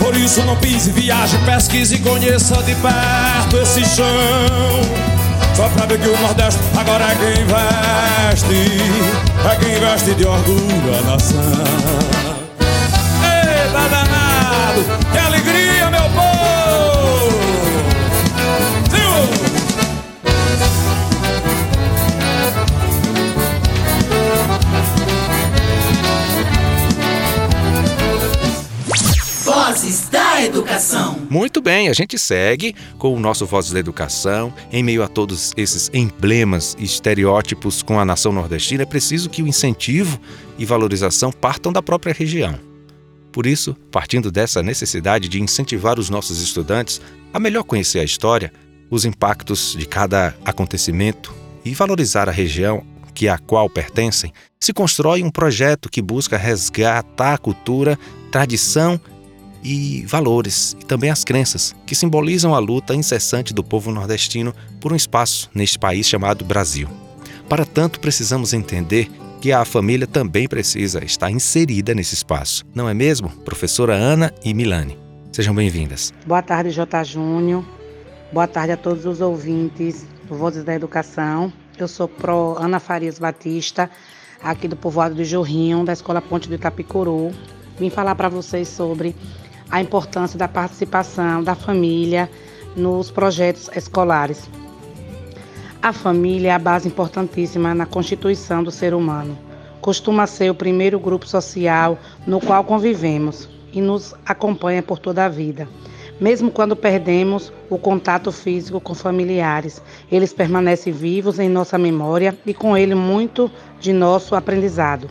Por 0.03 0.17
isso 0.17 0.43
não 0.43 0.57
pise, 0.57 0.91
viaje, 0.91 1.37
pesquise 1.45 1.95
e 1.95 1.99
conheça 1.99 2.61
de 2.63 2.75
perto 2.75 3.57
esse 3.61 3.85
chão. 3.85 4.05
Só 5.55 5.69
pra 5.69 5.85
ver 5.85 5.97
que 5.97 6.09
o 6.09 6.19
Nordeste 6.19 6.59
agora 6.75 7.05
é 7.05 7.15
quem 7.15 7.45
veste 7.45 8.71
É 9.49 9.55
quem 9.55 9.79
veste 9.79 10.13
de 10.15 10.25
orgulho 10.25 10.97
a 10.97 11.01
nação. 11.09 11.39
Eita 13.23 13.89
danado, 13.89 14.83
que 15.09 15.17
alegria 15.17 15.82
Vozes 29.83 30.07
da 30.07 30.41
Educação. 30.41 31.27
Muito 31.29 31.61
bem, 31.61 31.89
a 31.89 31.93
gente 31.93 32.17
segue 32.17 32.73
com 32.97 33.13
o 33.13 33.19
nosso 33.19 33.45
Vozes 33.45 33.73
da 33.73 33.79
Educação. 33.79 34.53
Em 34.71 34.81
meio 34.81 35.03
a 35.03 35.09
todos 35.09 35.51
esses 35.57 35.91
emblemas 35.93 36.73
e 36.79 36.85
estereótipos 36.85 37.83
com 37.83 37.99
a 37.99 38.05
nação 38.05 38.31
nordestina, 38.31 38.83
é 38.83 38.85
preciso 38.85 39.29
que 39.29 39.43
o 39.43 39.47
incentivo 39.47 40.17
e 40.57 40.63
valorização 40.63 41.33
partam 41.33 41.73
da 41.73 41.81
própria 41.81 42.13
região. 42.13 42.57
Por 43.29 43.45
isso, 43.45 43.75
partindo 43.91 44.31
dessa 44.31 44.63
necessidade 44.63 45.27
de 45.27 45.41
incentivar 45.41 45.99
os 45.99 46.09
nossos 46.09 46.41
estudantes 46.41 47.01
a 47.33 47.39
melhor 47.39 47.63
conhecer 47.63 47.99
a 47.99 48.05
história, 48.05 48.53
os 48.89 49.03
impactos 49.03 49.75
de 49.77 49.85
cada 49.85 50.33
acontecimento 50.45 51.33
e 51.65 51.73
valorizar 51.73 52.29
a 52.29 52.31
região 52.31 52.85
que 53.13 53.27
a 53.27 53.37
qual 53.37 53.69
pertencem, 53.69 54.31
se 54.61 54.71
constrói 54.71 55.21
um 55.23 55.29
projeto 55.29 55.89
que 55.89 56.01
busca 56.01 56.37
resgatar 56.37 57.33
a 57.33 57.37
cultura, 57.37 57.99
tradição 58.31 58.99
e 59.63 60.06
valores, 60.06 60.76
e 60.80 60.86
também 60.86 61.10
as 61.10 61.23
crenças, 61.23 61.76
que 61.86 61.95
simbolizam 61.95 62.54
a 62.54 62.60
luta 62.60 62.93
incessante 62.93 63.54
do 63.54 63.63
povo 63.63 63.91
nordestino 63.91 64.54
por 64.80 64.91
um 64.91 64.95
espaço 64.95 65.49
neste 65.54 65.80
país 65.80 66.08
chamado 66.08 66.43
Brasil. 66.43 66.89
Para 67.47 67.65
tanto, 67.65 67.99
precisamos 67.99 68.54
entender 68.54 69.10
que 69.41 69.52
a 69.52 69.65
família 69.65 70.08
também 70.08 70.47
precisa 70.47 71.04
estar 71.04 71.30
inserida 71.30 71.93
nesse 71.93 72.13
espaço, 72.13 72.65
não 72.73 72.88
é 72.88 72.93
mesmo, 72.93 73.30
professora 73.30 73.93
Ana 73.93 74.34
e 74.43 74.54
Milane? 74.54 74.97
Sejam 75.32 75.54
bem-vindas. 75.54 76.13
Boa 76.26 76.41
tarde, 76.41 76.71
J. 76.71 77.04
Júnior. 77.04 77.65
Boa 78.32 78.47
tarde 78.47 78.71
a 78.71 78.78
todos 78.78 79.06
os 79.06 79.19
ouvintes 79.19 80.06
do 80.28 80.36
Vozes 80.36 80.63
da 80.63 80.73
Educação. 80.73 81.52
Eu 81.78 81.88
sou 81.88 82.08
pro 82.08 82.56
Ana 82.58 82.80
Farias 82.80 83.19
Batista, 83.19 83.89
aqui 84.41 84.67
do 84.67 84.76
povoado 84.76 85.15
do 85.15 85.26
Jorrinho, 85.26 85.84
da 85.84 85.93
Escola 85.93 86.21
Ponte 86.21 86.47
do 86.47 86.56
Itapicuru. 86.56 87.32
Vim 87.80 87.89
falar 87.89 88.15
para 88.15 88.30
vocês 88.30 88.67
sobre 88.67 89.15
a 89.73 89.81
importância 89.81 90.38
da 90.38 90.47
participação 90.47 91.43
da 91.43 91.55
família 91.55 92.29
nos 92.75 93.09
projetos 93.09 93.71
escolares. 93.75 94.47
A 95.81 95.91
família 95.91 96.49
é 96.49 96.51
a 96.51 96.59
base 96.59 96.88
importantíssima 96.88 97.73
na 97.73 97.88
constituição 97.88 98.63
do 98.63 98.69
ser 98.69 98.93
humano. 98.93 99.36
Costuma 99.81 100.27
ser 100.27 100.51
o 100.51 100.55
primeiro 100.55 100.99
grupo 100.99 101.27
social 101.27 101.97
no 102.27 102.39
qual 102.39 102.63
convivemos 102.63 103.49
e 103.73 103.81
nos 103.81 104.13
acompanha 104.23 104.83
por 104.83 104.99
toda 104.99 105.25
a 105.25 105.29
vida. 105.29 105.67
Mesmo 106.21 106.51
quando 106.51 106.75
perdemos 106.75 107.51
o 107.67 107.79
contato 107.79 108.31
físico 108.31 108.79
com 108.79 108.93
familiares, 108.93 109.81
eles 110.12 110.31
permanecem 110.31 110.93
vivos 110.93 111.39
em 111.39 111.49
nossa 111.49 111.79
memória 111.79 112.38
e 112.45 112.53
com 112.53 112.77
ele 112.77 112.93
muito 112.93 113.49
de 113.79 113.91
nosso 113.91 114.36
aprendizado. 114.36 115.09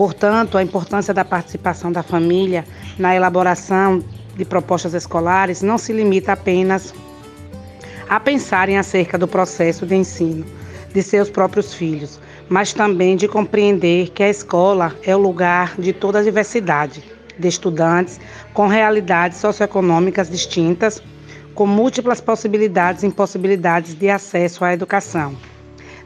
Portanto, 0.00 0.56
a 0.56 0.62
importância 0.62 1.12
da 1.12 1.26
participação 1.26 1.92
da 1.92 2.02
família 2.02 2.64
na 2.98 3.14
elaboração 3.14 4.02
de 4.34 4.46
propostas 4.46 4.94
escolares 4.94 5.60
não 5.60 5.76
se 5.76 5.92
limita 5.92 6.32
apenas 6.32 6.94
a 8.08 8.18
pensarem 8.18 8.78
acerca 8.78 9.18
do 9.18 9.28
processo 9.28 9.84
de 9.84 9.94
ensino 9.94 10.46
de 10.94 11.02
seus 11.02 11.28
próprios 11.28 11.74
filhos, 11.74 12.18
mas 12.48 12.72
também 12.72 13.14
de 13.14 13.28
compreender 13.28 14.08
que 14.08 14.22
a 14.22 14.30
escola 14.30 14.96
é 15.02 15.14
o 15.14 15.18
lugar 15.18 15.78
de 15.78 15.92
toda 15.92 16.20
a 16.20 16.22
diversidade 16.22 17.04
de 17.38 17.48
estudantes 17.48 18.18
com 18.54 18.68
realidades 18.68 19.36
socioeconômicas 19.36 20.30
distintas, 20.30 21.02
com 21.54 21.66
múltiplas 21.66 22.22
possibilidades 22.22 23.02
e 23.02 23.06
impossibilidades 23.06 23.94
de 23.94 24.08
acesso 24.08 24.64
à 24.64 24.72
educação. 24.72 25.36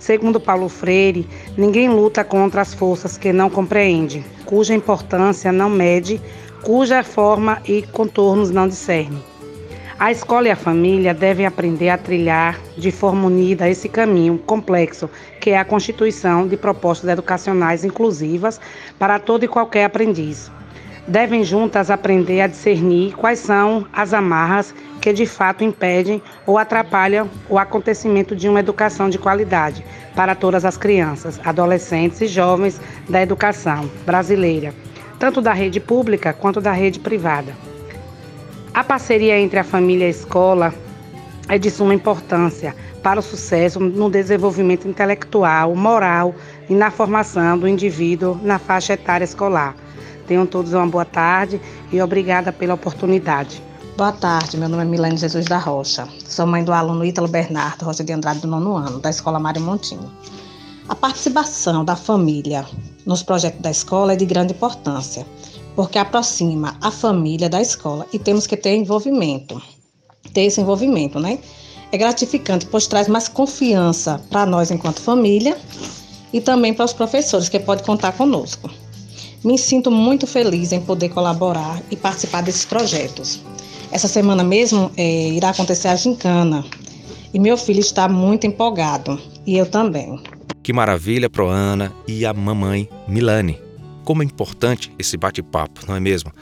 Segundo 0.04 0.38
Paulo 0.38 0.68
Freire, 0.68 1.26
ninguém 1.56 1.88
luta 1.88 2.22
contra 2.22 2.60
as 2.60 2.74
forças 2.74 3.16
que 3.16 3.32
não 3.32 3.48
compreende, 3.48 4.22
cuja 4.44 4.74
importância 4.74 5.50
não 5.50 5.70
mede, 5.70 6.20
cuja 6.60 7.02
forma 7.02 7.62
e 7.64 7.80
contornos 7.80 8.50
não 8.50 8.68
discerne. 8.68 9.24
A 9.98 10.12
escola 10.12 10.48
e 10.48 10.50
a 10.50 10.56
família 10.56 11.14
devem 11.14 11.46
aprender 11.46 11.88
a 11.88 11.96
trilhar 11.96 12.60
de 12.76 12.90
forma 12.90 13.28
unida 13.28 13.66
esse 13.66 13.88
caminho 13.88 14.36
complexo 14.36 15.08
que 15.40 15.52
é 15.52 15.58
a 15.58 15.64
constituição 15.64 16.46
de 16.46 16.58
propostas 16.58 17.08
educacionais 17.08 17.82
inclusivas 17.82 18.60
para 18.98 19.18
todo 19.18 19.44
e 19.44 19.48
qualquer 19.48 19.86
aprendiz. 19.86 20.52
Devem 21.08 21.44
juntas 21.44 21.90
aprender 21.90 22.42
a 22.42 22.46
discernir 22.46 23.14
quais 23.14 23.38
são 23.38 23.86
as 23.90 24.12
amarras 24.12 24.74
que 25.04 25.12
de 25.12 25.26
fato 25.26 25.62
impedem 25.62 26.22
ou 26.46 26.56
atrapalham 26.56 27.28
o 27.46 27.58
acontecimento 27.58 28.34
de 28.34 28.48
uma 28.48 28.60
educação 28.60 29.10
de 29.10 29.18
qualidade 29.18 29.84
para 30.16 30.34
todas 30.34 30.64
as 30.64 30.78
crianças, 30.78 31.38
adolescentes 31.44 32.22
e 32.22 32.26
jovens 32.26 32.80
da 33.06 33.20
educação 33.20 33.90
brasileira, 34.06 34.72
tanto 35.18 35.42
da 35.42 35.52
rede 35.52 35.78
pública 35.78 36.32
quanto 36.32 36.58
da 36.58 36.72
rede 36.72 37.00
privada. 37.00 37.54
A 38.72 38.82
parceria 38.82 39.38
entre 39.38 39.58
a 39.58 39.62
família 39.62 40.04
e 40.04 40.06
a 40.06 40.10
escola 40.10 40.72
é 41.50 41.58
de 41.58 41.70
suma 41.70 41.92
importância 41.92 42.74
para 43.02 43.20
o 43.20 43.22
sucesso 43.22 43.78
no 43.78 44.08
desenvolvimento 44.08 44.88
intelectual, 44.88 45.76
moral 45.76 46.34
e 46.66 46.72
na 46.72 46.90
formação 46.90 47.58
do 47.58 47.68
indivíduo 47.68 48.40
na 48.42 48.58
faixa 48.58 48.94
etária 48.94 49.24
escolar. 49.24 49.76
Tenham 50.26 50.46
todos 50.46 50.72
uma 50.72 50.86
boa 50.86 51.04
tarde 51.04 51.60
e 51.92 52.00
obrigada 52.00 52.50
pela 52.50 52.72
oportunidade. 52.72 53.62
Boa 53.96 54.10
tarde, 54.10 54.56
meu 54.56 54.68
nome 54.68 54.82
é 54.82 54.86
Milene 54.86 55.16
Jesus 55.16 55.44
da 55.44 55.56
Rocha. 55.56 56.08
Sou 56.28 56.44
mãe 56.44 56.64
do 56.64 56.72
aluno 56.72 57.04
Ítalo 57.04 57.28
Bernardo 57.28 57.84
Rocha 57.84 58.02
de 58.02 58.12
Andrade 58.12 58.40
do 58.40 58.48
nono 58.48 58.74
ano, 58.74 58.98
da 58.98 59.08
Escola 59.08 59.38
Mário 59.38 59.62
Montinho. 59.62 60.10
A 60.88 60.96
participação 60.96 61.84
da 61.84 61.94
família 61.94 62.66
nos 63.06 63.22
projetos 63.22 63.60
da 63.60 63.70
escola 63.70 64.14
é 64.14 64.16
de 64.16 64.26
grande 64.26 64.52
importância, 64.52 65.24
porque 65.76 65.96
aproxima 65.96 66.76
a 66.80 66.90
família 66.90 67.48
da 67.48 67.62
escola 67.62 68.04
e 68.12 68.18
temos 68.18 68.48
que 68.48 68.56
ter 68.56 68.74
envolvimento, 68.74 69.62
ter 70.32 70.42
esse 70.42 70.60
envolvimento, 70.60 71.20
né? 71.20 71.38
É 71.92 71.96
gratificante, 71.96 72.66
pois 72.66 72.88
traz 72.88 73.06
mais 73.06 73.28
confiança 73.28 74.20
para 74.28 74.44
nós 74.44 74.72
enquanto 74.72 75.00
família 75.00 75.56
e 76.32 76.40
também 76.40 76.74
para 76.74 76.84
os 76.84 76.92
professores 76.92 77.48
que 77.48 77.60
podem 77.60 77.84
contar 77.84 78.10
conosco. 78.10 78.68
Me 79.44 79.56
sinto 79.56 79.88
muito 79.88 80.26
feliz 80.26 80.72
em 80.72 80.80
poder 80.80 81.10
colaborar 81.10 81.80
e 81.92 81.96
participar 81.96 82.42
desses 82.42 82.64
projetos. 82.64 83.40
Essa 83.94 84.08
semana 84.08 84.42
mesmo 84.42 84.90
é, 84.96 85.28
irá 85.28 85.50
acontecer 85.50 85.86
a 85.86 85.94
gincana 85.94 86.64
e 87.32 87.38
meu 87.38 87.56
filho 87.56 87.78
está 87.78 88.08
muito 88.08 88.44
empolgado 88.44 89.20
e 89.46 89.56
eu 89.56 89.66
também. 89.66 90.20
Que 90.64 90.72
maravilha 90.72 91.30
pro 91.30 91.46
Ana 91.46 91.92
e 92.04 92.26
a 92.26 92.34
mamãe 92.34 92.88
Milane. 93.06 93.56
Como 94.02 94.20
é 94.20 94.26
importante 94.26 94.92
esse 94.98 95.16
bate-papo, 95.16 95.82
não 95.86 95.94
é 95.94 96.00
mesmo? 96.00 96.32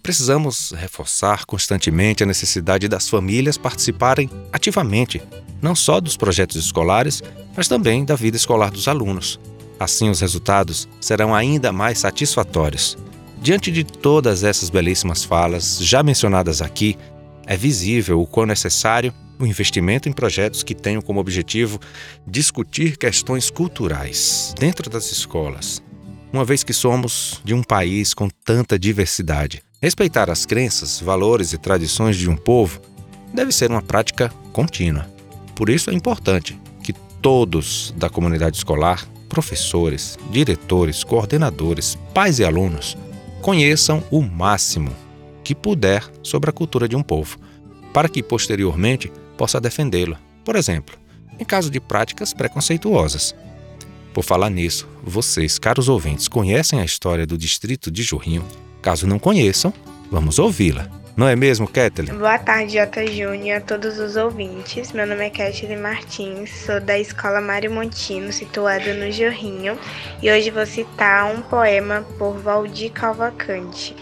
Precisamos 0.00 0.70
reforçar 0.70 1.46
constantemente 1.46 2.22
a 2.22 2.26
necessidade 2.26 2.86
das 2.86 3.08
famílias 3.08 3.58
participarem 3.58 4.30
ativamente, 4.52 5.20
não 5.60 5.74
só 5.74 6.00
dos 6.00 6.16
projetos 6.16 6.64
escolares, 6.64 7.24
mas 7.56 7.66
também 7.66 8.04
da 8.04 8.14
vida 8.14 8.36
escolar 8.36 8.70
dos 8.70 8.86
alunos. 8.86 9.40
Assim, 9.80 10.10
os 10.10 10.20
resultados 10.20 10.88
serão 11.00 11.34
ainda 11.34 11.72
mais 11.72 11.98
satisfatórios. 11.98 12.96
Diante 13.42 13.72
de 13.72 13.84
todas 13.84 14.44
essas 14.44 14.68
belíssimas 14.68 15.24
falas 15.24 15.78
já 15.80 16.02
mencionadas 16.02 16.60
aqui, 16.60 16.98
é 17.46 17.56
visível 17.56 18.20
o 18.20 18.26
quão 18.26 18.44
necessário 18.44 19.14
o 19.38 19.46
investimento 19.46 20.10
em 20.10 20.12
projetos 20.12 20.62
que 20.62 20.74
tenham 20.74 21.00
como 21.00 21.20
objetivo 21.20 21.80
discutir 22.26 22.98
questões 22.98 23.48
culturais 23.48 24.54
dentro 24.58 24.90
das 24.90 25.10
escolas, 25.10 25.82
uma 26.30 26.44
vez 26.44 26.62
que 26.62 26.74
somos 26.74 27.40
de 27.42 27.54
um 27.54 27.62
país 27.62 28.12
com 28.12 28.28
tanta 28.28 28.78
diversidade. 28.78 29.62
Respeitar 29.80 30.28
as 30.28 30.44
crenças, 30.44 31.00
valores 31.00 31.54
e 31.54 31.58
tradições 31.58 32.18
de 32.18 32.28
um 32.28 32.36
povo 32.36 32.78
deve 33.32 33.52
ser 33.52 33.70
uma 33.70 33.80
prática 33.80 34.28
contínua. 34.52 35.08
Por 35.54 35.70
isso 35.70 35.88
é 35.88 35.94
importante 35.94 36.60
que 36.82 36.92
todos 37.22 37.94
da 37.96 38.10
comunidade 38.10 38.58
escolar, 38.58 39.02
professores, 39.30 40.18
diretores, 40.30 41.02
coordenadores, 41.02 41.96
pais 42.12 42.38
e 42.38 42.44
alunos 42.44 42.98
conheçam 43.40 44.04
o 44.10 44.20
máximo 44.20 44.94
que 45.42 45.54
puder 45.54 46.04
sobre 46.22 46.50
a 46.50 46.52
cultura 46.52 46.88
de 46.88 46.94
um 46.94 47.02
povo, 47.02 47.38
para 47.92 48.08
que 48.08 48.22
posteriormente 48.22 49.10
possa 49.36 49.60
defendê-lo. 49.60 50.16
Por 50.44 50.56
exemplo, 50.56 50.96
em 51.38 51.44
caso 51.44 51.70
de 51.70 51.80
práticas 51.80 52.32
preconceituosas. 52.32 53.34
Por 54.12 54.22
falar 54.22 54.50
nisso, 54.50 54.88
vocês, 55.02 55.58
caros 55.58 55.88
ouvintes, 55.88 56.28
conhecem 56.28 56.80
a 56.80 56.84
história 56.84 57.26
do 57.26 57.38
distrito 57.38 57.90
de 57.90 58.02
Jurrinho? 58.02 58.44
Caso 58.82 59.06
não 59.06 59.18
conheçam, 59.18 59.72
vamos 60.10 60.38
ouvi-la. 60.38 60.99
Não 61.20 61.28
é 61.28 61.36
mesmo, 61.36 61.68
Kathleen? 61.68 62.16
Boa 62.16 62.38
tarde, 62.38 62.78
Jota 62.78 63.06
Júnior, 63.06 63.58
a 63.58 63.60
todos 63.60 63.98
os 63.98 64.16
ouvintes. 64.16 64.90
Meu 64.92 65.06
nome 65.06 65.26
é 65.26 65.28
Kathleen 65.28 65.78
Martins, 65.78 66.48
sou 66.64 66.80
da 66.80 66.98
Escola 66.98 67.42
Mário 67.42 67.70
Montino, 67.70 68.32
situada 68.32 68.94
no 68.94 69.12
Jorrinho, 69.12 69.78
e 70.22 70.32
hoje 70.32 70.50
vou 70.50 70.64
citar 70.64 71.26
um 71.26 71.42
poema 71.42 72.06
por 72.16 72.38
Valdir 72.38 72.90
Calvacante. 72.92 73.94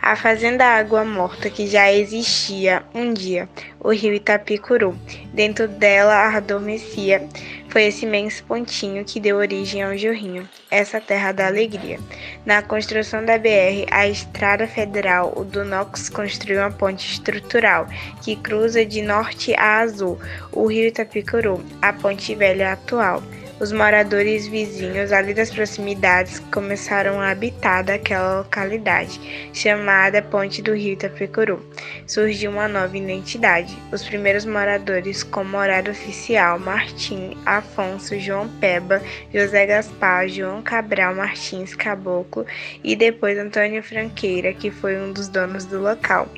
A 0.00 0.14
fazenda 0.14 0.64
Água 0.64 1.04
Morta, 1.04 1.50
que 1.50 1.66
já 1.66 1.92
existia 1.92 2.84
um 2.94 3.12
dia, 3.12 3.48
o 3.80 3.90
rio 3.90 4.14
Itapicuru. 4.14 4.96
Dentro 5.32 5.66
dela 5.66 6.36
adormecia. 6.36 7.26
Foi 7.74 7.86
esse 7.86 8.06
imenso 8.06 8.44
pontinho 8.44 9.04
que 9.04 9.18
deu 9.18 9.36
origem 9.36 9.82
ao 9.82 9.98
Jorrinho, 9.98 10.48
essa 10.70 11.00
terra 11.00 11.32
da 11.32 11.48
alegria. 11.48 11.98
Na 12.46 12.62
construção 12.62 13.24
da 13.24 13.36
BR, 13.36 13.84
a 13.90 14.06
Estrada 14.06 14.68
Federal, 14.68 15.32
o 15.36 15.44
Dunox 15.44 16.08
construiu 16.08 16.60
uma 16.60 16.70
ponte 16.70 17.10
estrutural 17.10 17.88
que 18.22 18.36
cruza 18.36 18.86
de 18.86 19.02
norte 19.02 19.52
a 19.58 19.80
azul 19.80 20.20
o 20.52 20.66
rio 20.66 20.86
Itapicuru, 20.86 21.60
a 21.82 21.92
ponte 21.92 22.32
velha 22.36 22.74
atual. 22.74 23.20
Os 23.64 23.72
moradores 23.72 24.46
vizinhos 24.46 25.10
ali 25.10 25.32
das 25.32 25.50
proximidades 25.50 26.38
começaram 26.52 27.18
a 27.18 27.30
habitar 27.30 27.82
daquela 27.82 28.40
localidade, 28.40 29.18
chamada 29.54 30.20
Ponte 30.20 30.60
do 30.60 30.74
Rio 30.74 30.92
Itapecuru. 30.92 31.64
Surgiu 32.06 32.50
uma 32.50 32.68
nova 32.68 32.94
identidade. 32.94 33.74
Os 33.90 34.04
primeiros 34.04 34.44
moradores 34.44 35.22
com 35.22 35.42
morada 35.44 35.90
oficial 35.90 36.58
Martim, 36.58 37.38
Afonso, 37.46 38.20
João 38.20 38.50
Peba, 38.60 39.00
José 39.32 39.64
Gaspar, 39.64 40.28
João 40.28 40.60
Cabral 40.60 41.14
Martins 41.14 41.74
Caboclo 41.74 42.44
e 42.84 42.94
depois 42.94 43.38
Antônio 43.38 43.82
Franqueira, 43.82 44.52
que 44.52 44.70
foi 44.70 45.00
um 45.00 45.10
dos 45.10 45.26
donos 45.26 45.64
do 45.64 45.80
local. 45.80 46.28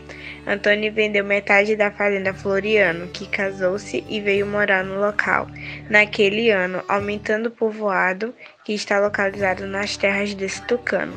Antônio 0.47 0.93
vendeu 0.93 1.25
metade 1.25 1.75
da 1.75 1.91
fazenda 1.91 2.33
Floriano, 2.33 3.09
que 3.09 3.27
casou-se 3.27 4.05
e 4.09 4.21
veio 4.21 4.47
morar 4.47 4.85
no 4.85 5.01
local. 5.01 5.49
Naquele 5.91 6.51
ano, 6.51 6.85
aumentando 6.87 7.49
o 7.49 7.51
povoado, 7.51 8.33
que 8.65 8.73
está 8.73 9.01
localizado 9.01 9.67
nas 9.67 9.97
terras 9.97 10.35
desse 10.35 10.63
tucano. 10.63 11.15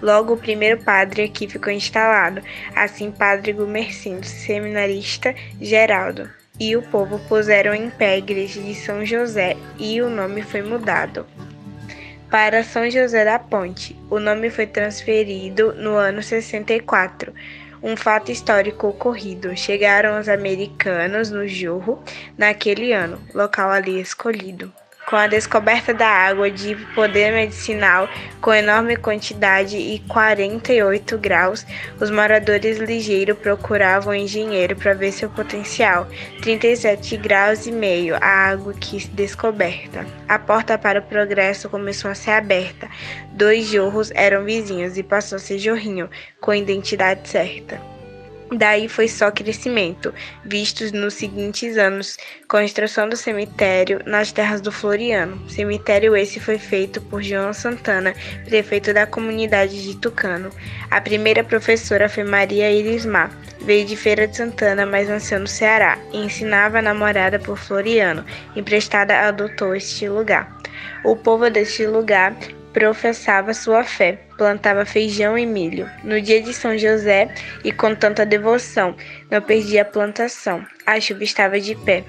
Logo, 0.00 0.34
o 0.34 0.38
primeiro 0.38 0.82
padre 0.82 1.24
aqui 1.24 1.46
ficou 1.46 1.72
instalado, 1.72 2.42
assim 2.74 3.10
Padre 3.10 3.52
Gumercindo, 3.52 4.26
seminarista 4.26 5.34
Geraldo, 5.60 6.28
e 6.58 6.76
o 6.76 6.82
povo 6.82 7.18
puseram 7.28 7.74
em 7.74 7.90
pé 7.90 8.12
a 8.12 8.18
igreja 8.18 8.60
de 8.60 8.74
São 8.74 9.04
José 9.04 9.56
e 9.78 10.00
o 10.00 10.08
nome 10.08 10.42
foi 10.42 10.62
mudado 10.62 11.26
para 12.30 12.64
São 12.64 12.90
José 12.90 13.24
da 13.24 13.38
Ponte. 13.38 13.96
O 14.10 14.18
nome 14.18 14.50
foi 14.50 14.66
transferido 14.66 15.72
no 15.74 15.94
ano 15.94 16.20
64 16.20 17.32
um 17.84 17.96
fato 17.98 18.32
histórico 18.32 18.88
ocorrido. 18.88 19.54
Chegaram 19.54 20.18
os 20.18 20.26
americanos 20.26 21.30
no 21.30 21.46
Jorro 21.46 22.02
naquele 22.36 22.94
ano, 22.94 23.20
local 23.34 23.70
ali 23.70 24.00
escolhido. 24.00 24.72
Com 25.06 25.16
a 25.16 25.26
descoberta 25.26 25.92
da 25.92 26.08
água 26.08 26.50
de 26.50 26.74
poder 26.94 27.30
medicinal 27.30 28.08
com 28.40 28.54
enorme 28.54 28.96
quantidade 28.96 29.76
e 29.76 29.98
48 30.08 31.18
graus, 31.18 31.66
os 32.00 32.10
moradores 32.10 32.78
ligeiros 32.78 33.38
procuravam 33.38 34.14
engenheiro 34.14 34.74
para 34.74 34.94
ver 34.94 35.12
seu 35.12 35.28
potencial. 35.28 36.08
37 36.40 37.18
graus 37.18 37.66
e 37.66 37.72
meio 37.72 38.16
a 38.16 38.26
água 38.26 38.72
que 38.72 39.06
descoberta. 39.08 40.06
A 40.26 40.38
porta 40.38 40.78
para 40.78 41.00
o 41.00 41.02
progresso 41.02 41.68
começou 41.68 42.10
a 42.10 42.14
ser 42.14 42.30
aberta. 42.30 42.88
Dois 43.32 43.66
jorros 43.66 44.10
eram 44.14 44.44
vizinhos 44.44 44.96
e 44.96 45.02
passou 45.02 45.36
a 45.36 45.38
ser 45.38 45.58
jorrinho, 45.58 46.08
com 46.40 46.54
identidade 46.54 47.28
certa. 47.28 47.93
Daí 48.52 48.88
foi 48.88 49.08
só 49.08 49.30
crescimento, 49.30 50.12
vistos 50.44 50.92
nos 50.92 51.14
seguintes 51.14 51.76
anos, 51.76 52.16
construção 52.46 53.08
do 53.08 53.16
cemitério 53.16 54.00
nas 54.04 54.32
terras 54.32 54.60
do 54.60 54.70
Floriano. 54.70 55.48
Cemitério 55.50 56.14
esse 56.14 56.38
foi 56.38 56.58
feito 56.58 57.00
por 57.00 57.22
João 57.22 57.52
Santana, 57.52 58.14
prefeito 58.44 58.92
da 58.92 59.06
comunidade 59.06 59.82
de 59.82 59.96
Tucano. 59.96 60.50
A 60.90 61.00
primeira 61.00 61.42
professora 61.42 62.08
foi 62.08 62.22
Maria 62.22 62.70
Irismar, 62.70 63.30
veio 63.62 63.86
de 63.86 63.96
Feira 63.96 64.28
de 64.28 64.36
Santana, 64.36 64.84
mas 64.84 65.08
nasceu 65.08 65.40
no 65.40 65.48
Ceará, 65.48 65.98
e 66.12 66.18
ensinava 66.18 66.78
a 66.78 66.82
namorada 66.82 67.38
por 67.38 67.56
Floriano, 67.56 68.24
emprestada 68.54 69.20
adotou 69.20 69.74
este 69.74 70.08
lugar. 70.08 70.54
O 71.02 71.16
povo 71.16 71.50
deste 71.50 71.86
lugar 71.86 72.36
professava 72.74 73.54
sua 73.54 73.84
fé, 73.84 74.18
plantava 74.36 74.84
feijão 74.84 75.38
e 75.38 75.46
milho. 75.46 75.88
No 76.02 76.20
dia 76.20 76.42
de 76.42 76.52
São 76.52 76.76
José, 76.76 77.32
e 77.64 77.70
com 77.70 77.94
tanta 77.94 78.26
devoção, 78.26 78.94
não 79.30 79.40
perdia 79.40 79.82
a 79.82 79.84
plantação. 79.86 80.66
A 80.84 81.00
chuva 81.00 81.22
estava 81.22 81.58
de 81.58 81.76
pé. 81.76 82.04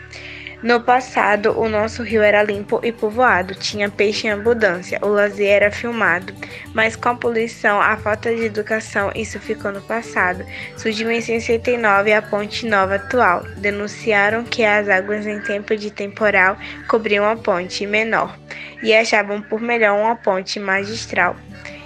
No 0.65 0.81
passado, 0.81 1.51
o 1.59 1.69
nosso 1.69 2.01
rio 2.01 2.23
era 2.23 2.41
limpo 2.41 2.79
e 2.81 2.91
povoado, 2.91 3.53
tinha 3.53 3.87
peixe 3.87 4.25
em 4.25 4.31
abundância, 4.31 4.97
o 5.03 5.09
lazer 5.09 5.47
era 5.47 5.71
filmado. 5.71 6.33
Mas 6.73 6.95
com 6.95 7.09
a 7.09 7.13
poluição, 7.13 7.79
a 7.79 7.95
falta 7.95 8.35
de 8.35 8.45
educação, 8.45 9.11
isso 9.13 9.39
ficou 9.39 9.71
no 9.71 9.79
passado. 9.81 10.43
Surgiu 10.75 11.11
em 11.11 11.21
69 11.21 12.11
a 12.11 12.19
Ponte 12.19 12.65
Nova 12.65 12.95
atual. 12.95 13.43
Denunciaram 13.57 14.43
que 14.43 14.65
as 14.65 14.89
águas 14.89 15.27
em 15.27 15.39
tempo 15.39 15.77
de 15.77 15.91
temporal 15.91 16.57
cobriam 16.87 17.29
a 17.29 17.35
ponte 17.35 17.85
menor 17.85 18.35
e 18.81 18.91
achavam 18.91 19.43
por 19.43 19.61
melhor 19.61 19.95
uma 19.95 20.15
ponte 20.15 20.59
magistral. 20.59 21.35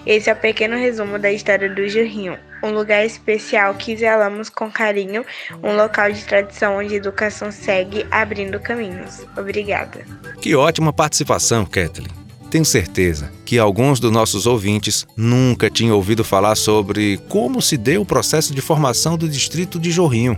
Esse 0.05 0.29
é 0.29 0.33
o 0.33 0.37
pequeno 0.37 0.77
resumo 0.77 1.19
da 1.19 1.29
história 1.29 1.69
do 1.69 1.85
Jurrinho, 1.89 2.39
um 2.63 2.71
lugar 2.71 3.05
especial 3.05 3.73
que 3.75 3.95
zelamos 3.95 4.49
com 4.49 4.71
carinho, 4.71 5.25
um 5.63 5.75
local 5.75 6.11
de 6.11 6.23
tradição 6.23 6.77
onde 6.77 6.93
a 6.93 6.97
educação 6.97 7.51
segue 7.51 8.05
abrindo 8.11 8.59
caminhos. 8.59 9.25
Obrigada. 9.37 10.05
Que 10.41 10.55
ótima 10.55 10.93
participação, 10.93 11.65
Kathleen. 11.65 12.19
Tenho 12.49 12.65
certeza 12.65 13.31
que 13.45 13.59
alguns 13.59 13.99
dos 13.99 14.11
nossos 14.11 14.47
ouvintes 14.47 15.05
nunca 15.15 15.69
tinham 15.69 15.95
ouvido 15.95 16.23
falar 16.23 16.55
sobre 16.55 17.19
como 17.29 17.61
se 17.61 17.77
deu 17.77 18.01
o 18.01 18.05
processo 18.05 18.55
de 18.55 18.61
formação 18.61 19.17
do 19.17 19.29
distrito 19.29 19.79
de 19.79 19.91
Jorrinho. 19.91 20.35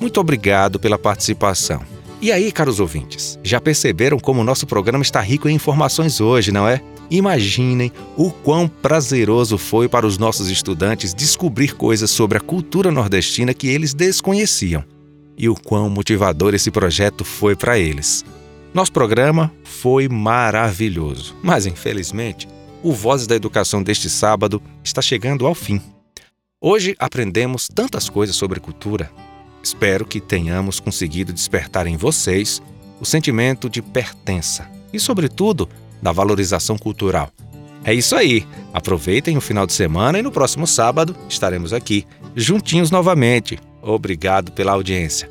Muito 0.00 0.20
obrigado 0.20 0.80
pela 0.80 0.98
participação. 0.98 1.80
E 2.20 2.32
aí, 2.32 2.50
caros 2.50 2.80
ouvintes, 2.80 3.38
já 3.44 3.60
perceberam 3.60 4.18
como 4.18 4.40
o 4.40 4.44
nosso 4.44 4.66
programa 4.66 5.02
está 5.02 5.20
rico 5.20 5.48
em 5.48 5.54
informações 5.54 6.20
hoje, 6.20 6.50
não 6.50 6.66
é? 6.66 6.82
Imaginem 7.08 7.92
o 8.16 8.32
quão 8.32 8.66
prazeroso 8.66 9.56
foi 9.56 9.88
para 9.88 10.04
os 10.04 10.18
nossos 10.18 10.50
estudantes 10.50 11.14
descobrir 11.14 11.76
coisas 11.76 12.10
sobre 12.10 12.36
a 12.36 12.40
cultura 12.40 12.90
nordestina 12.90 13.54
que 13.54 13.68
eles 13.68 13.94
desconheciam. 13.94 14.84
E 15.36 15.48
o 15.48 15.54
quão 15.54 15.88
motivador 15.88 16.54
esse 16.54 16.72
projeto 16.72 17.24
foi 17.24 17.54
para 17.54 17.78
eles. 17.78 18.24
Nosso 18.74 18.90
programa 18.90 19.52
foi 19.62 20.08
maravilhoso, 20.08 21.36
mas 21.40 21.66
infelizmente, 21.66 22.48
o 22.82 22.92
Vozes 22.92 23.28
da 23.28 23.36
Educação 23.36 23.80
deste 23.80 24.10
sábado 24.10 24.60
está 24.82 25.00
chegando 25.00 25.46
ao 25.46 25.54
fim. 25.54 25.80
Hoje 26.60 26.96
aprendemos 26.98 27.68
tantas 27.72 28.08
coisas 28.08 28.34
sobre 28.34 28.58
cultura, 28.58 29.08
Espero 29.62 30.06
que 30.06 30.20
tenhamos 30.20 30.80
conseguido 30.80 31.32
despertar 31.32 31.86
em 31.86 31.96
vocês 31.96 32.62
o 33.00 33.04
sentimento 33.04 33.68
de 33.68 33.82
pertença 33.82 34.68
e, 34.92 34.98
sobretudo, 34.98 35.68
da 36.02 36.12
valorização 36.12 36.78
cultural. 36.78 37.30
É 37.84 37.94
isso 37.94 38.16
aí. 38.16 38.46
Aproveitem 38.72 39.36
o 39.36 39.40
final 39.40 39.66
de 39.66 39.72
semana 39.72 40.18
e 40.18 40.22
no 40.22 40.32
próximo 40.32 40.66
sábado 40.66 41.14
estaremos 41.28 41.72
aqui, 41.72 42.06
juntinhos 42.34 42.90
novamente. 42.90 43.58
Obrigado 43.82 44.52
pela 44.52 44.72
audiência. 44.72 45.30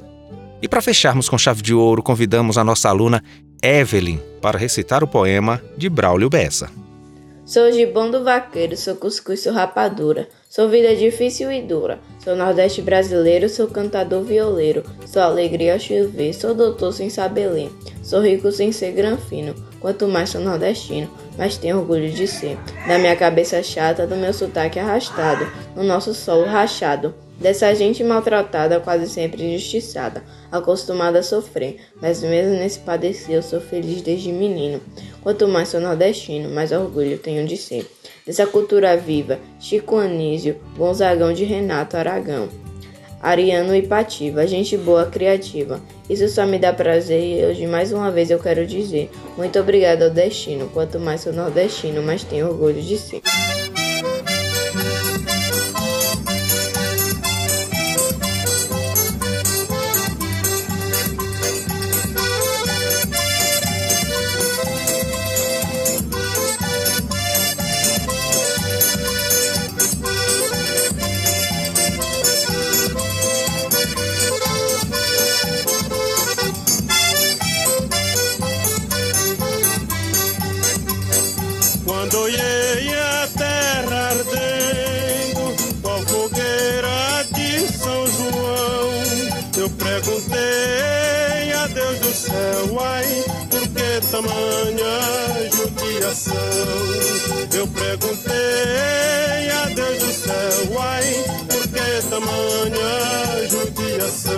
E 0.62 0.68
para 0.68 0.82
fecharmos 0.82 1.30
com 1.30 1.38
chave 1.38 1.62
de 1.62 1.74
ouro, 1.74 2.02
convidamos 2.02 2.58
a 2.58 2.64
nossa 2.64 2.90
aluna 2.90 3.24
Evelyn 3.62 4.20
para 4.42 4.58
recitar 4.58 5.04
o 5.04 5.08
poema 5.08 5.62
de 5.78 5.90
Braulio 5.90 6.30
Bessa. 6.30 6.70
Sou 7.48 7.72
gibão 7.72 8.12
do 8.12 8.26
vaqueiro, 8.26 8.76
sou 8.76 8.94
cuscuz, 8.94 9.42
sou 9.42 9.54
rapadura. 9.54 10.28
Sou 10.50 10.68
vida 10.68 10.94
difícil 10.94 11.50
e 11.50 11.62
dura. 11.62 11.98
Sou 12.22 12.36
nordeste 12.36 12.82
brasileiro, 12.82 13.48
sou 13.48 13.70
cantador 13.70 14.22
violeiro. 14.22 14.84
Sou 15.06 15.22
alegria 15.22 15.72
ao 15.72 15.80
chover, 15.80 16.34
sou 16.34 16.54
doutor 16.54 16.92
sem 16.92 17.10
saber 17.10 17.48
ler. 17.48 17.72
Sou 18.04 18.20
rico 18.20 18.52
sem 18.52 18.74
ser 18.74 18.92
granfino. 18.92 19.56
Quanto 19.80 20.10
mais 20.10 20.30
sou 20.30 20.42
nordestino, 20.42 21.10
mais 21.38 21.56
tenho 21.56 21.78
orgulho 21.78 22.10
de 22.12 22.28
ser. 22.28 22.58
Da 22.86 23.00
minha 23.00 23.16
cabeça 23.16 23.64
chata, 23.64 24.06
do 24.06 24.18
meu 24.18 24.34
sotaque 24.34 24.78
arrastado, 24.78 25.48
no 25.74 25.84
nosso 25.84 26.14
solo 26.14 26.44
rachado. 26.44 27.16
Dessa 27.40 27.74
gente 27.76 28.04
maltratada, 28.04 28.80
quase 28.80 29.08
sempre 29.08 29.44
injustiçada, 29.44 30.24
acostumada 30.52 31.20
a 31.20 31.24
sofrer, 31.24 31.78
mas 32.02 32.24
mesmo 32.24 32.54
nesse 32.54 32.80
padecer 32.80 33.36
eu 33.36 33.44
sou 33.44 33.62
feliz 33.62 34.02
desde 34.02 34.32
menino. 34.32 34.82
Quanto 35.22 35.48
mais 35.48 35.70
sou 35.70 35.80
nordestino, 35.80 36.50
mais 36.50 36.72
orgulho 36.72 37.18
tenho 37.20 37.46
de 37.46 37.56
ser. 37.56 37.86
Dessa 38.26 38.48
cultura 38.48 38.98
viva, 38.98 39.40
Chico 39.60 39.98
Anísio, 39.98 40.58
Gonzagão 40.76 41.32
de 41.32 41.44
Renato 41.44 41.96
Aragão. 41.96 42.50
Ariano 43.22 43.76
e 43.76 43.82
Pativa, 43.82 44.46
gente 44.48 44.76
boa, 44.76 45.06
criativa. 45.06 45.82
Isso 46.10 46.28
só 46.30 46.46
me 46.46 46.58
dá 46.58 46.74
prazer 46.74 47.22
e 47.22 47.46
hoje 47.46 47.68
mais 47.68 47.92
uma 47.92 48.12
vez 48.12 48.32
eu 48.32 48.40
quero 48.40 48.66
dizer 48.66 49.10
muito 49.38 49.60
obrigado 49.60 50.04
ao 50.04 50.10
destino. 50.10 50.70
Quanto 50.74 51.00
mais 51.00 51.22
sou 51.22 51.34
nordestino, 51.34 52.02
mais 52.02 52.24
tenho 52.24 52.48
orgulho 52.48 52.82
de 52.82 52.98
ser. 52.98 53.22
Perguntei 90.28 91.54
a 91.54 91.68
Deus 91.68 92.00
do 92.00 92.14
céu, 92.14 92.80
ai, 92.82 93.24
por 93.50 93.62
que 93.62 94.02
tamanha 94.12 95.50
judiação? 95.54 96.34
Eu 97.54 97.68
perguntei 97.68 99.50
a 99.52 99.66
Deus 99.74 100.00
do 100.00 100.12
céu, 100.12 100.80
ai, 100.80 101.26
por 101.48 101.68
que 101.68 102.08
tamanha 102.10 103.48
judiação? 103.50 104.34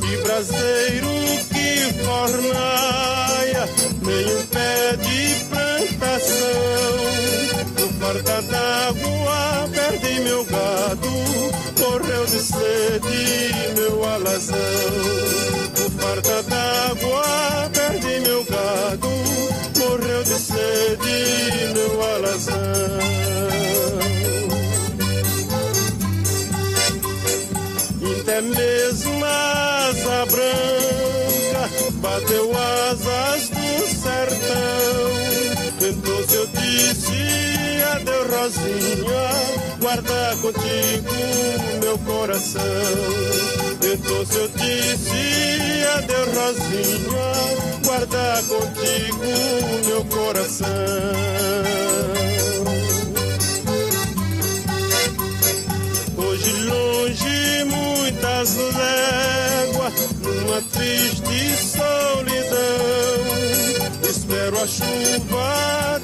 Que 0.00 0.16
braseiro 0.22 1.08
que 1.52 1.68
fornaia, 2.04 3.64
um 4.02 4.46
pé 4.46 4.96
de 4.96 5.44
plantação. 5.46 6.87
Farda 8.08 8.40
d'água 8.40 9.68
perdi 9.70 10.20
meu 10.20 10.42
gado, 10.46 11.10
morreu 11.78 12.24
de 12.24 12.38
sede 12.38 13.74
meu 13.76 14.02
alazão. 14.02 14.56
No 15.76 15.90
farda 15.90 16.42
d'água 16.44 17.70
perdi 17.70 18.20
meu 18.20 18.42
gado, 18.44 19.10
morreu 19.76 20.24
de 20.24 20.38
sede 20.40 21.74
meu 21.74 22.02
alazão. 22.14 22.54
Até 28.22 28.40
mesmo 28.40 29.22
a 29.22 29.88
asa 29.88 30.26
branca 30.32 31.92
bateu 32.00 32.50
asas 32.56 33.50
do 33.50 33.86
sertão. 34.00 35.08
Então 35.90 36.26
se 36.26 36.34
eu 36.36 36.46
disse 36.46 37.57
Rosinha, 38.38 39.78
guarda 39.80 40.36
contigo 40.40 41.12
meu 41.82 41.98
coração. 41.98 42.62
Então 43.82 44.26
se 44.26 44.36
eu 44.36 44.48
disse 44.48 45.84
adeus, 45.96 46.28
Rosinha, 46.36 47.30
guarda 47.84 48.42
contigo 48.48 49.24
meu 49.86 50.04
coração. 50.04 50.68
Longe 56.68 57.64
muitas 57.64 58.56
léguas, 58.56 59.92
numa 60.22 60.62
triste 60.62 61.56
solidão. 61.56 62.58
Espero 64.08 64.62
a 64.62 64.66
chuva 64.66 65.97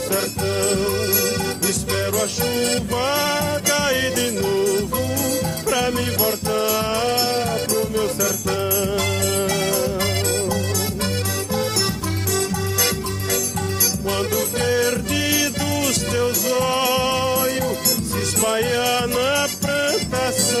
sertão. 0.00 1.68
Espero 1.68 2.22
a 2.22 2.28
chuva 2.28 3.60
cair 3.64 4.14
de 4.14 4.30
novo 4.32 4.98
pra 5.64 5.90
me 5.90 6.10
voltar 6.10 7.58
pro 7.66 7.90
meu 7.90 8.08
sertão. 8.08 8.98
Quando 14.02 14.50
verde 14.52 15.48
dos 15.50 15.98
teus 15.98 16.44
olhos 16.46 17.78
se 18.10 18.18
espalha 18.18 19.06
na 19.06 19.48
plantação, 19.60 20.58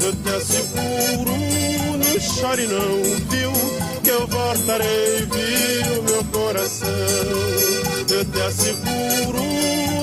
eu 0.00 0.12
te 0.14 0.28
asseguro, 0.30 1.36
não 1.98 2.20
chore 2.20 2.66
não, 2.66 3.02
viu? 3.28 3.52
Que 4.02 4.10
eu 4.10 4.26
voltarei, 4.26 5.26
viu, 5.26 6.02
meu 6.02 6.24
coração. 6.24 7.57
Eu 8.10 8.24
te 8.24 8.40
asseguro, 8.40 9.42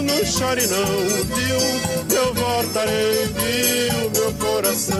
não 0.03 0.25
chore 0.25 0.67
não, 0.67 1.35
viu? 1.35 2.15
Eu 2.15 2.33
voltarei, 2.35 3.25
viu, 3.33 4.11
meu 4.11 4.31
coração. 4.33 4.95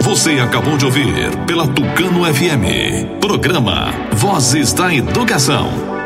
Você 0.00 0.38
acabou 0.38 0.76
de 0.76 0.84
ouvir 0.84 1.12
pela 1.44 1.66
Tucano 1.66 2.24
FM. 2.24 3.20
Programa 3.20 3.92
Vozes 4.12 4.72
da 4.72 4.94
Educação. 4.94 6.03